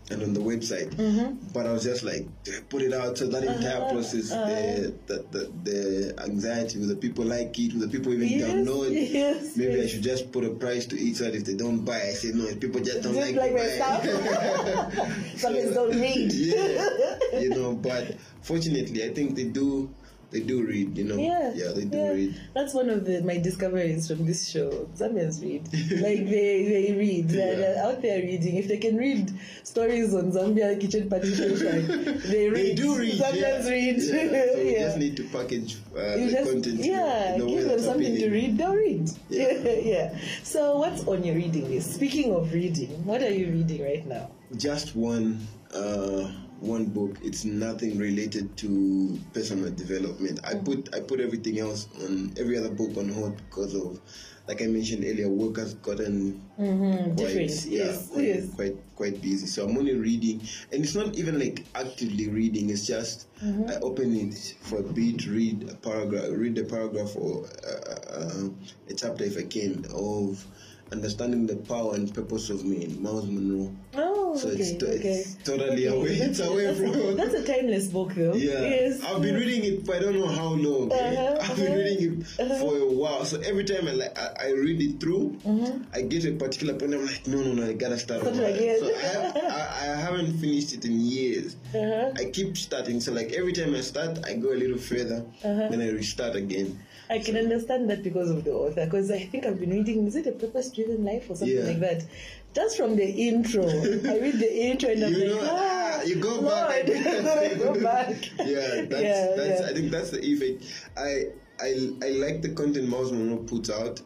and 0.09 0.23
on 0.23 0.33
the 0.33 0.39
website. 0.39 0.89
Mm-hmm. 0.95 1.35
But 1.53 1.65
I 1.67 1.71
was 1.71 1.83
just 1.83 2.03
like, 2.03 2.25
put 2.69 2.81
it 2.81 2.93
out? 2.93 3.17
So 3.17 3.27
that 3.27 3.43
entire 3.43 3.77
Uh-huh, 3.81 3.91
process, 3.93 4.29
the, 4.29 4.93
the, 5.07 5.25
the 5.31 5.51
the 5.63 6.13
anxiety, 6.23 6.79
with 6.79 6.89
the 6.89 6.95
people 6.95 7.25
like 7.25 7.57
it? 7.59 7.73
with 7.73 7.81
the 7.81 7.87
people 7.97 8.13
even 8.13 8.27
Yes, 8.27 8.41
download? 8.49 8.89
yes, 9.11 9.55
Maybe 9.57 9.81
I 9.81 9.87
should 9.87 10.01
just 10.03 10.31
put 10.31 10.43
a 10.43 10.49
price 10.49 10.85
to 10.87 10.95
each 10.99 11.17
side. 11.17 11.35
If 11.35 11.45
they 11.45 11.55
don't 11.55 11.85
buy, 11.85 12.01
I 12.01 12.13
say 12.13 12.29
no. 12.33 12.45
If 12.45 12.59
people 12.59 12.81
just 12.81 13.01
don't 13.03 13.13
Just 13.13 13.33
like, 13.33 13.35
like 13.35 13.51
to 13.51 13.57
my 13.57 13.63
buy. 13.63 13.75
stuff. 13.75 15.39
Some 15.39 15.53
people 15.53 15.73
don't 15.73 15.99
read. 15.99 16.31
yeah, 16.33 17.39
you 17.39 17.49
know. 17.49 17.73
But 17.73 18.15
fortunately, 18.41 19.03
I 19.03 19.13
think 19.13 19.35
they 19.35 19.45
do. 19.45 19.89
They 20.31 20.41
do 20.41 20.63
read. 20.63 20.97
You 20.97 21.05
know. 21.05 21.17
Yeah, 21.17 21.51
Yeah, 21.55 21.71
they 21.73 21.85
do 21.85 21.97
yeah. 21.97 22.09
read. 22.11 22.41
That's 22.53 22.73
one 22.73 22.89
of 22.89 23.05
the, 23.05 23.21
my 23.23 23.37
discoveries 23.37 24.07
from 24.07 24.25
this 24.25 24.47
show. 24.49 24.69
Zambians 24.95 25.41
read, 25.41 25.63
like 26.05 26.29
they 26.29 26.65
they 26.69 26.93
read. 26.97 27.29
They're, 27.29 27.53
Yeah. 27.53 27.57
they're 27.59 27.83
out 27.85 28.01
there 28.01 28.21
reading. 28.21 28.55
If 28.57 28.67
they 28.67 28.77
can 28.77 28.97
read 28.97 29.31
stories 29.63 30.13
on 30.13 30.31
Zambia 30.31 30.79
kitchen 30.79 31.09
participation, 31.09 32.21
they 32.29 32.49
read. 32.49 32.53
They 32.53 32.75
do 32.75 32.97
read. 32.97 33.15
Zambians 33.19 33.65
yeah. 33.65 33.69
read. 33.69 33.97
Yeah. 33.97 34.53
So 34.53 34.79
just 34.85 34.97
need 34.97 35.17
to 35.17 35.23
package 35.29 35.77
uh, 35.95 36.15
the 36.15 36.29
just, 36.29 36.51
content. 36.51 36.79
yeah, 36.85 37.35
in 37.35 37.41
a 37.41 37.45
give 37.45 37.63
them 37.65 37.79
something 37.79 38.15
to 38.17 38.29
read. 38.29 38.57
They'll 38.57 38.75
read. 38.75 39.09
Yeah. 39.29 39.51
Yeah, 39.53 39.79
yeah. 39.93 40.17
So, 40.43 40.77
what's 40.77 41.07
on 41.07 41.23
your 41.23 41.35
reading 41.35 41.69
list? 41.69 41.93
Speaking 41.95 42.33
of 42.35 42.53
reading, 42.53 43.03
what 43.05 43.21
are 43.23 43.33
you 43.33 43.51
reading 43.51 43.83
right 43.83 44.05
now? 44.05 44.29
just 44.57 44.95
one 44.95 45.45
uh, 45.73 46.25
one 46.61 46.85
book. 46.85 47.17
It's 47.23 47.45
nothing 47.45 47.97
related 47.97 48.55
to 48.57 49.19
personal 49.33 49.71
development. 49.71 50.39
I 50.43 50.55
put 50.55 50.93
I 50.95 50.99
put 51.01 51.19
everything 51.19 51.59
else 51.59 51.87
on 52.03 52.33
every 52.37 52.57
other 52.57 52.69
book 52.71 52.97
on 52.97 53.09
hold 53.09 53.37
because 53.37 53.75
of, 53.75 53.99
like 54.47 54.61
I 54.61 54.67
mentioned 54.67 55.03
earlier, 55.05 55.29
work 55.29 55.57
has 55.57 55.73
gotten 55.75 56.41
Mm-hmm. 56.59 57.15
quite 57.15 57.15
Different. 57.15 57.65
yeah 57.67 57.85
yes. 57.85 58.07
quite, 58.09 58.23
Yes. 58.25 58.53
quite 58.55 58.75
quite 58.95 59.21
busy. 59.21 59.47
So 59.47 59.65
I'm 59.67 59.77
only 59.77 59.95
reading, 59.95 60.41
and 60.73 60.83
it's 60.83 60.95
not 60.95 61.15
even 61.15 61.39
like 61.39 61.63
actively 61.75 62.29
reading. 62.29 62.69
It's 62.69 62.85
just 62.85 63.27
Mm-hmm. 63.39 63.69
I 63.71 63.75
open 63.75 64.13
it 64.17 64.55
for 64.61 64.79
a 64.79 64.83
bit, 64.83 65.25
read 65.25 65.69
a 65.71 65.75
paragraph, 65.75 66.25
read 66.31 66.57
a 66.57 66.65
paragraph 66.65 67.15
or 67.15 67.45
uh, 67.65 67.95
uh, 68.11 68.49
a 68.89 68.93
chapter 68.93 69.23
if 69.23 69.37
I 69.37 69.43
can 69.43 69.85
of 69.95 70.45
understanding 70.91 71.45
the 71.47 71.55
power 71.55 71.93
and 71.95 72.11
purpose 72.13 72.49
of 72.49 72.65
me, 72.65 72.83
in 72.83 73.01
Myles 73.01 73.27
Munroe. 73.27 73.71
Oh, 73.95 74.08
So 74.37 74.49
okay. 74.49 74.57
it's, 74.61 74.83
okay. 74.83 74.95
it's 74.95 75.35
totally 75.43 75.87
Okay, 75.87 75.97
away. 75.97 76.09
It's 76.17 76.39
away 76.39 76.65
that's, 76.65 76.79
from. 76.79 77.15
That's 77.19 77.33
a 77.33 77.43
timeless 77.43 77.87
book, 77.87 78.13
though. 78.13 78.33
yeah, 78.33 78.61
Yes. 78.61 79.03
I've 79.03 79.21
been 79.21 79.35
reading 79.35 79.63
it 79.73 79.85
for 79.85 79.95
I 79.95 79.99
don't 79.99 80.19
know 80.19 80.27
how 80.27 80.49
long. 80.53 80.91
eh? 80.91 80.95
Uh-huh, 80.95 81.37
I've 81.41 81.55
been 81.57 81.67
uh-huh, 81.67 81.75
reading 81.75 82.21
it 82.21 82.59
for 82.59 82.77
a 82.77 82.85
while. 82.85 83.25
So 83.25 83.39
every 83.41 83.63
time 83.63 83.87
I 83.87 83.91
like 83.91 84.17
I, 84.17 84.47
I 84.47 84.51
read 84.51 84.81
it 84.81 84.99
through, 84.99 85.37
Mm-hmm. 85.45 85.83
I 85.93 86.01
get 86.01 86.25
a 86.25 86.31
particular 86.33 86.73
point. 86.75 86.93
I'm 86.93 87.05
like, 87.05 87.25
no, 87.27 87.41
no, 87.41 87.53
no, 87.53 87.65
I 87.69 87.73
gotta 87.73 87.97
start 87.97 88.21
over. 88.23 88.43
again. 88.43 88.79
So 88.79 88.87
I, 88.95 88.99
have, 89.01 89.37
I, 89.37 89.93
I 89.93 89.95
haven't 89.95 90.37
finished 90.39 90.73
it 90.73 90.85
in 90.85 90.99
years. 90.99 91.55
Uh-huh. 91.73 92.11
I 92.15 92.25
keep 92.31 92.57
starting. 92.57 92.99
So 93.01 93.11
like 93.11 93.31
every 93.33 93.53
time 93.53 93.73
I 93.75 93.81
start, 93.81 94.19
I 94.25 94.33
go 94.35 94.53
a 94.53 94.59
little 94.59 94.77
further, 94.77 95.25
Uh-huh. 95.43 95.67
then 95.69 95.81
I 95.81 95.89
restart 95.89 96.35
again. 96.35 96.77
I 97.09 97.19
can 97.19 97.35
understand 97.37 97.89
that 97.89 98.03
because 98.03 98.29
of 98.29 98.43
the 98.43 98.51
author. 98.51 98.85
Because 98.85 99.09
I 99.09 99.19
think 99.25 99.45
I've 99.45 99.59
been 99.59 99.71
reading, 99.71 100.05
is 100.07 100.15
it 100.15 100.27
a 100.27 100.31
purpose 100.31 100.69
driven 100.71 101.03
life 101.03 101.29
or 101.29 101.35
something 101.35 101.57
Yeah. 101.57 101.63
like 101.63 101.79
that? 101.79 102.05
Just 102.53 102.77
from 102.77 102.95
the 102.95 103.05
intro, 103.07 103.67
I 103.67 104.19
read 104.19 104.39
the 104.39 104.63
intro 104.69 104.89
and 104.89 105.03
I'm 105.03 105.13
You 105.19 105.19
like, 105.33 105.41
know, 105.41 105.47
ah, 105.51 106.01
you 106.03 106.15
go 106.15 106.35
Lord, 106.39 106.85
back. 106.85 106.85
go 107.57 107.81
back. 107.81 108.15
yeah, 108.39 108.85
that's, 108.85 108.91
Yeah, 108.91 109.33
that's 109.35 109.61
yeah. 109.61 109.67
I 109.69 109.73
think 109.73 109.91
that's 109.91 110.11
the 110.11 110.23
effect. 110.23 110.63
I 110.97 111.25
I 111.59 111.89
I 112.03 112.09
like 112.11 112.41
the 112.41 112.49
content 112.49 112.87
Myles 112.89 113.11
Munroe 113.11 113.37
puts 113.43 113.69
out. 113.69 114.01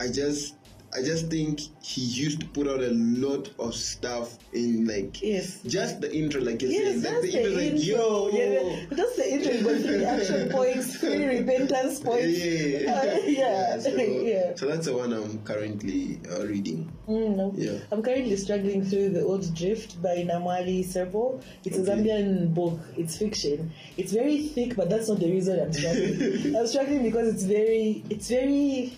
I 0.00 0.08
just 0.08 0.54
I 0.96 1.02
just 1.02 1.26
think 1.28 1.58
he 1.82 2.02
used 2.02 2.40
to 2.40 2.46
put 2.46 2.68
out 2.68 2.80
a 2.80 2.90
lot 2.92 3.50
of 3.58 3.74
stuff 3.74 4.38
in 4.52 4.86
like 4.86 5.20
Yes. 5.20 5.58
just 5.66 6.00
the 6.00 6.14
intro, 6.14 6.40
like 6.40 6.62
you're 6.62 6.70
Yes, 6.70 6.82
saying. 6.82 7.00
that's 7.02 7.20
the, 7.22 7.30
the 7.32 7.42
intro, 7.42 7.62
like 7.62 7.84
yo, 7.84 8.28
Yeah, 8.32 8.86
that's 8.90 9.16
the 9.16 9.32
intro. 9.34 9.52
You 9.52 9.62
got 9.64 9.80
three 9.82 10.04
action 10.14 10.48
points, 10.50 10.96
three 10.96 11.24
repentance 11.24 11.98
points. 11.98 12.38
Yeah, 12.38 12.94
Uh, 12.94 13.26
yeah, 13.26 13.78
so, 13.80 13.88
yeah. 13.96 14.54
so 14.54 14.66
that's 14.68 14.86
the 14.86 14.96
one 14.96 15.12
I'm 15.12 15.42
currently 15.42 16.20
uh, 16.30 16.46
reading. 16.46 16.90
Mm, 17.08 17.36
no. 17.36 17.52
Yeah. 17.56 17.78
I'm 17.90 18.00
currently 18.02 18.36
struggling 18.36 18.84
through 18.84 19.08
The 19.10 19.24
Old 19.24 19.52
Drift 19.54 20.00
by 20.00 20.18
Namwali 20.30 20.84
Serpell. 20.86 21.42
It's 21.64 21.76
a 21.76 21.82
Zambian 21.82 22.54
book. 22.54 22.78
It's 22.96 23.16
fiction. 23.18 23.72
It's 23.96 24.12
very 24.12 24.46
thick, 24.46 24.76
but 24.76 24.88
that's 24.90 25.08
not 25.08 25.18
the 25.18 25.30
reason 25.30 25.58
I'm 25.60 25.72
struggling. 25.72 26.56
I'm 26.56 26.66
struggling 26.68 27.02
because 27.02 27.34
it's 27.34 27.42
very, 27.42 28.04
it's 28.10 28.28
very, 28.28 28.92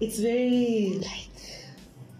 it's 0.00 0.18
very 0.18 0.98
like 1.00 1.28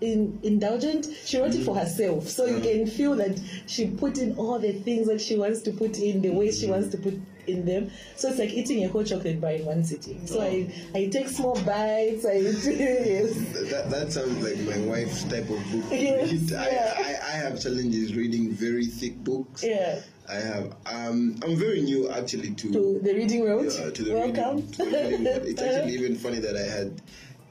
in, 0.01 0.39
indulgent. 0.43 1.07
She 1.25 1.39
wrote 1.39 1.55
it 1.55 1.65
for 1.65 1.75
herself, 1.77 2.29
so 2.29 2.47
you 2.47 2.61
can 2.61 2.87
feel 2.87 3.17
that 3.17 3.39
she 3.67 3.87
put 3.89 4.19
in 4.19 4.37
all 4.37 4.59
the 4.59 4.73
things 4.73 5.07
that 5.09 5.21
she 5.21 5.37
wants 5.37 5.61
to 5.63 5.73
put 5.73 5.99
in, 5.99 6.23
the 6.23 6.31
way 6.31 6.51
she 6.51 6.67
wants 6.69 6.89
to 6.91 6.99
put 6.99 7.15
in 7.47 7.65
them. 7.67 7.91
So 8.17 8.29
it's 8.29 8.39
like 8.39 8.51
eating 8.51 8.85
a 8.85 8.89
whole 8.89 9.03
chocolate 9.05 9.41
bar 9.41 9.53
in 9.53 9.65
one 9.67 9.85
sitting. 9.85 10.27
So 10.27 10.41
I, 10.41 10.73
I 10.95 11.07
take 11.07 11.29
small 11.29 11.55
bites. 11.65 12.25
I 12.25 12.33
yes. 12.35 13.35
That, 13.71 13.91
that 13.91 14.13
sounds 14.13 14.43
like 14.43 14.59
my 14.61 14.79
wife's 14.87 15.25
type 15.25 15.49
of 15.51 15.59
book. 15.71 15.85
Yes, 15.91 16.53
I, 16.53 16.69
yeah. 16.71 16.95
I, 16.97 17.09
I 17.29 17.37
have 17.37 17.61
challenges 17.61 18.15
reading 18.15 18.53
very 18.53 18.87
thick 18.87 19.17
books. 19.25 19.65
Yeah. 19.65 20.01
I 20.29 20.35
have. 20.35 20.77
Um, 20.87 21.37
I'm 21.43 21.57
very 21.57 21.83
new 21.83 22.09
actually 22.11 22.53
to 22.55 22.73
To 22.73 23.01
the 23.03 23.15
reading 23.15 23.45
road. 23.45 23.67
uh, 23.69 23.91
to 23.91 24.03
the 24.03 24.15
Welcome. 24.15 24.57
reading. 24.57 24.73
To 24.73 24.85
the 24.85 25.09
reading. 25.09 25.27
It's 25.27 25.63
actually 25.63 25.95
even 25.95 26.17
funny 26.17 26.39
that 26.39 26.57
I 26.57 26.63
had. 26.63 27.03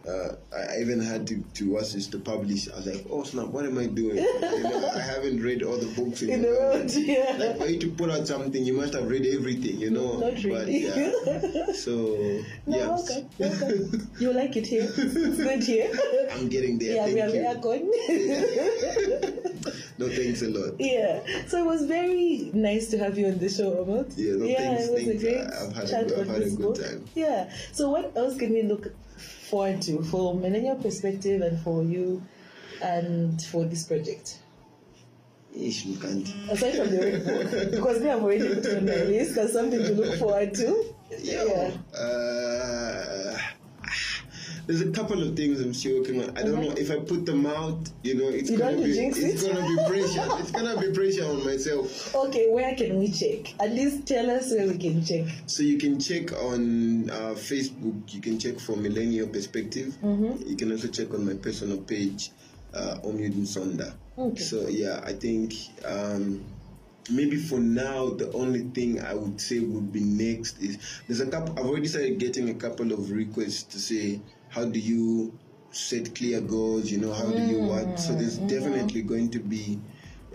Uh, 0.09 0.35
I 0.55 0.79
even 0.81 0.99
had 0.99 1.27
to, 1.27 1.43
to 1.55 1.71
watch 1.73 1.93
this 1.93 2.07
to 2.07 2.17
publish. 2.19 2.67
I 2.69 2.75
was 2.77 2.87
like, 2.87 3.05
oh 3.11 3.23
snap, 3.23 3.47
what 3.47 3.65
am 3.65 3.77
I 3.77 3.85
doing? 3.85 4.17
you 4.17 4.63
know, 4.63 4.89
I 4.95 4.99
haven't 4.99 5.41
read 5.43 5.61
all 5.61 5.77
the 5.77 5.85
books 5.95 6.21
in, 6.23 6.29
in 6.31 6.41
the 6.41 6.51
road. 6.51 6.89
Yeah. 6.91 7.35
Like 7.37 7.57
for 7.59 7.67
you 7.67 7.79
to 7.79 7.89
put 7.91 8.09
out 8.09 8.25
something, 8.27 8.63
you 8.65 8.73
must 8.73 8.93
have 8.93 9.07
read 9.07 9.25
everything, 9.27 9.79
you 9.79 9.91
know. 9.91 10.13
Not 10.17 10.33
But, 10.35 10.43
really. 10.43 10.85
yeah. 10.87 11.71
So 11.73 11.91
No, 12.65 12.77
yes, 12.77 13.11
okay, 13.11 13.25
okay. 13.39 13.79
You 14.19 14.33
like 14.33 14.55
it 14.57 14.65
here? 14.67 14.89
It's 14.97 15.37
good 15.37 15.63
here. 15.63 15.91
I'm 16.33 16.47
getting 16.49 16.79
there. 16.79 16.95
yeah, 16.95 17.05
we 17.05 17.19
have 17.19 17.31
Thank 17.31 17.63
aircon. 17.63 17.89
No, 19.99 20.07
thanks 20.07 20.41
a 20.41 20.47
lot. 20.47 20.75
yeah. 20.79 21.19
So 21.47 21.59
it 21.61 21.65
was 21.65 21.85
very 21.85 22.51
nice 22.53 22.87
to 22.91 22.97
have 22.99 23.17
you 23.17 23.27
on 23.27 23.37
the 23.37 23.49
show, 23.49 23.81
Ahmad. 23.83 24.13
Yeah, 24.15 24.35
no, 24.37 24.45
yeah, 24.45 24.57
thanks, 24.57 24.83
it 24.87 24.91
was 24.93 25.03
thanks. 25.03 25.23
a 25.23 25.25
great 25.25 25.41
I've 25.43 25.73
had 25.75 25.89
a 26.11 26.19
I've 26.21 26.27
had 26.27 26.41
a 26.41 26.49
good 26.49 26.57
book. 26.59 26.75
time. 26.81 27.05
Yeah. 27.15 27.51
So 27.73 27.89
what 27.89 28.15
else 28.15 28.37
can 28.37 28.53
we 28.53 28.63
look 28.63 28.87
forward 29.49 29.81
to 29.83 30.03
from 30.03 30.41
millennial 30.41 30.75
perspective 30.75 31.41
and 31.41 31.59
for 31.61 31.83
you 31.83 32.21
and 32.81 33.41
for 33.43 33.65
this 33.65 33.83
project? 33.83 34.39
Ish, 35.55 35.85
we 35.85 35.95
can't. 35.95 36.27
Aside 36.49 36.75
from 36.75 36.91
the 36.91 37.49
book, 37.49 37.71
because 37.71 37.99
me, 38.01 38.09
I've 38.09 38.23
already 38.23 38.55
put 38.55 38.65
on 38.67 38.85
my 38.85 38.91
list 38.91 39.37
as 39.37 39.53
something 39.53 39.79
to 39.79 39.93
look 39.93 40.19
forward 40.19 40.53
to. 40.53 40.95
Yeah. 41.19 41.71
Uh, 41.97 43.37
there's 44.69 44.81
a 44.81 44.91
couple 44.91 45.23
of 45.23 45.35
things 45.35 45.59
I'm 45.59 45.73
still 45.73 45.99
working 45.99 46.21
on. 46.21 46.37
I 46.37 46.43
don't 46.43 46.61
know 46.61 46.71
if 46.77 46.91
I 46.91 46.97
put 46.97 47.25
them 47.25 47.47
out. 47.47 47.89
You 48.03 48.13
know, 48.13 48.29
it's 48.29 48.51
You 48.51 48.59
gonna 48.59 48.77
be 48.77 48.91
it's 48.99 49.17
it. 49.43 49.51
gonna 49.51 49.67
be 49.67 49.75
pressure. 49.87 50.27
it's 50.39 50.51
gonna 50.51 50.79
be 50.79 50.91
pressure 50.93 51.25
on 51.25 51.43
myself. 51.43 52.13
Okay, 52.13 52.51
where 52.51 52.75
can 52.75 52.99
we 52.99 53.09
check? 53.09 53.59
At 53.59 53.71
least 53.71 54.05
tell 54.05 54.29
us 54.29 54.51
where 54.51 54.67
we 54.67 54.77
can 54.77 55.03
check. 55.03 55.25
So 55.47 55.63
you 55.63 55.79
can 55.79 55.99
check 55.99 56.31
on 56.33 57.09
uh, 57.09 57.33
Facebook. 57.33 58.13
You 58.13 58.21
can 58.21 58.37
check 58.37 58.59
for 58.59 58.75
Millennial 58.75 59.27
Perspective. 59.27 59.97
Mm-hmm. 60.03 60.47
You 60.47 60.55
can 60.55 60.71
also 60.71 60.87
check 60.87 61.15
on 61.15 61.25
my 61.25 61.33
personal 61.33 61.79
page, 61.79 62.29
uh, 62.75 62.97
Omyudin 63.03 63.47
Sonda. 63.47 63.95
Okay. 64.19 64.39
So 64.39 64.67
yeah, 64.67 65.01
I 65.03 65.13
think 65.13 65.55
um, 65.83 66.45
maybe 67.09 67.37
for 67.37 67.57
now 67.59 68.09
the 68.11 68.31
only 68.33 68.65
thing 68.65 69.01
I 69.01 69.15
would 69.15 69.41
say 69.41 69.61
would 69.61 69.91
be 69.91 70.01
next 70.01 70.61
is 70.61 70.77
there's 71.07 71.21
a 71.21 71.25
couple. 71.25 71.57
I've 71.57 71.65
already 71.65 71.87
started 71.87 72.19
getting 72.19 72.49
a 72.49 72.53
couple 72.53 72.91
of 72.91 73.09
requests 73.09 73.63
to 73.63 73.79
say 73.79 74.21
how 74.49 74.65
do 74.65 74.79
you 74.79 75.33
set 75.71 76.15
clear 76.15 76.41
goals. 76.41 76.91
You 76.91 76.99
know 76.99 77.13
how 77.13 77.29
do 77.29 77.41
you 77.41 77.59
what? 77.59 77.85
Mm, 77.85 77.99
so 77.99 78.13
there's 78.13 78.39
mm, 78.39 78.49
definitely 78.49 79.03
mm. 79.03 79.07
going 79.07 79.29
to 79.31 79.39
be 79.39 79.79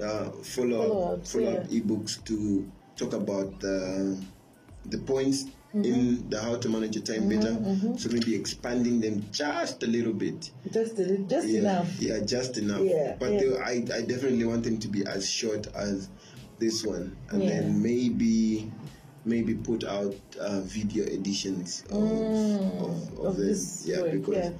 uh, 0.02 0.30
follow 0.30 1.14
up 1.14 1.26
follow 1.26 1.56
up 1.56 1.64
ebooks 1.68 2.22
to 2.24 2.70
talk 2.96 3.12
about 3.12 3.60
the 3.60 4.18
the 4.86 4.98
points 4.98 5.46
in 5.72 5.82
mm-hmm. 5.82 6.28
the 6.28 6.40
how 6.40 6.54
to 6.56 6.68
manage 6.68 6.94
your 6.94 7.04
time 7.04 7.28
mm-hmm, 7.28 7.40
better. 7.40 7.52
Mm-hmm. 7.52 7.96
So 7.96 8.08
maybe 8.10 8.34
expanding 8.36 9.00
them 9.00 9.26
just 9.32 9.82
a 9.82 9.86
little 9.86 10.12
bit. 10.12 10.50
Just, 10.70 10.98
a 10.98 11.02
little- 11.02 11.26
just 11.26 11.48
Yeah, 11.48 11.60
enough. 11.60 12.00
yeah, 12.00 12.20
just 12.20 12.58
enough. 12.58 12.82
Yeah, 12.82 13.16
but 13.18 13.32
yeah. 13.32 13.40
they- 13.40 13.58
I, 13.58 13.72
I 13.98 14.02
definitely 14.02 14.44
want 14.44 14.62
them 14.62 14.78
to 14.78 14.88
be 14.88 15.04
as 15.04 15.28
short 15.28 15.66
as 15.74 16.08
this 16.60 16.84
one, 16.84 17.16
and 17.30 17.42
Yeah. 17.42 17.48
then 17.48 17.82
maybe, 17.82 18.70
maybe 19.24 19.54
put 19.54 19.84
out 19.84 20.14
uh, 20.40 20.60
video 20.60 21.04
editions 21.04 21.82
of, 21.90 22.02
of, 22.02 23.18
of, 23.18 23.18
of 23.26 23.36
them. 23.36 23.46
this 23.46 23.84
yeah, 23.86 24.00
work, 24.02 24.12
because 24.12 24.52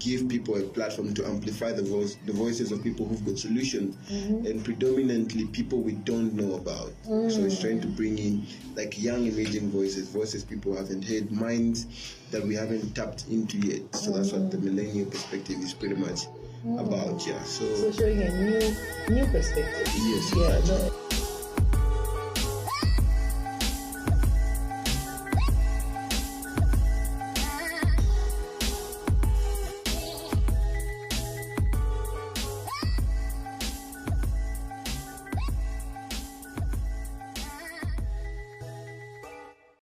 give 0.04 0.28
people 0.28 0.56
a 0.56 0.62
platform 0.62 1.14
to 1.14 1.26
amplify 1.26 1.72
the 1.72 1.82
voice 1.82 2.18
the 2.26 2.34
voices 2.34 2.72
of 2.72 2.84
people 2.84 3.06
who've 3.08 3.26
got 3.26 3.38
solutions 3.38 3.96
mm-hmm. 4.12 4.46
and 4.46 4.64
predominantly 4.64 5.46
people 5.48 5.80
we 5.80 5.94
don't 5.94 6.34
know 6.34 6.56
about. 6.56 6.92
So 7.06 7.42
it's 7.42 7.60
trying 7.60 7.82
to 7.82 7.88
bring 7.88 8.18
in 8.18 8.46
like 8.76 9.02
young 9.02 9.26
emerging 9.26 9.70
voices, 9.70 10.10
voices 10.10 10.44
people 10.44 10.76
haven't 10.76 11.04
heard, 11.04 11.32
minds 11.32 11.88
that 12.32 12.44
we 12.44 12.56
haven't 12.56 12.96
tapped 12.96 13.28
into 13.30 13.58
yet. 13.58 13.96
So 13.96 14.12
that's 14.12 14.32
what 14.32 14.52
the 14.52 14.58
mm-hmm. 14.58 14.76
millennial 14.76 15.06
perspective 15.10 15.60
is 15.60 15.74
pretty 15.74 15.96
much 15.96 16.26
mm. 16.66 16.80
about, 16.80 17.26
yeah. 17.26 17.42
So 17.44 17.92
showing 17.92 18.22
a 18.22 18.30
new 18.30 18.76
new 19.10 19.26
perspective. 19.28 19.88
Yes, 19.96 20.34
Yeah. 20.36 20.58
exactly. 20.58 20.90
no- 20.90 21.03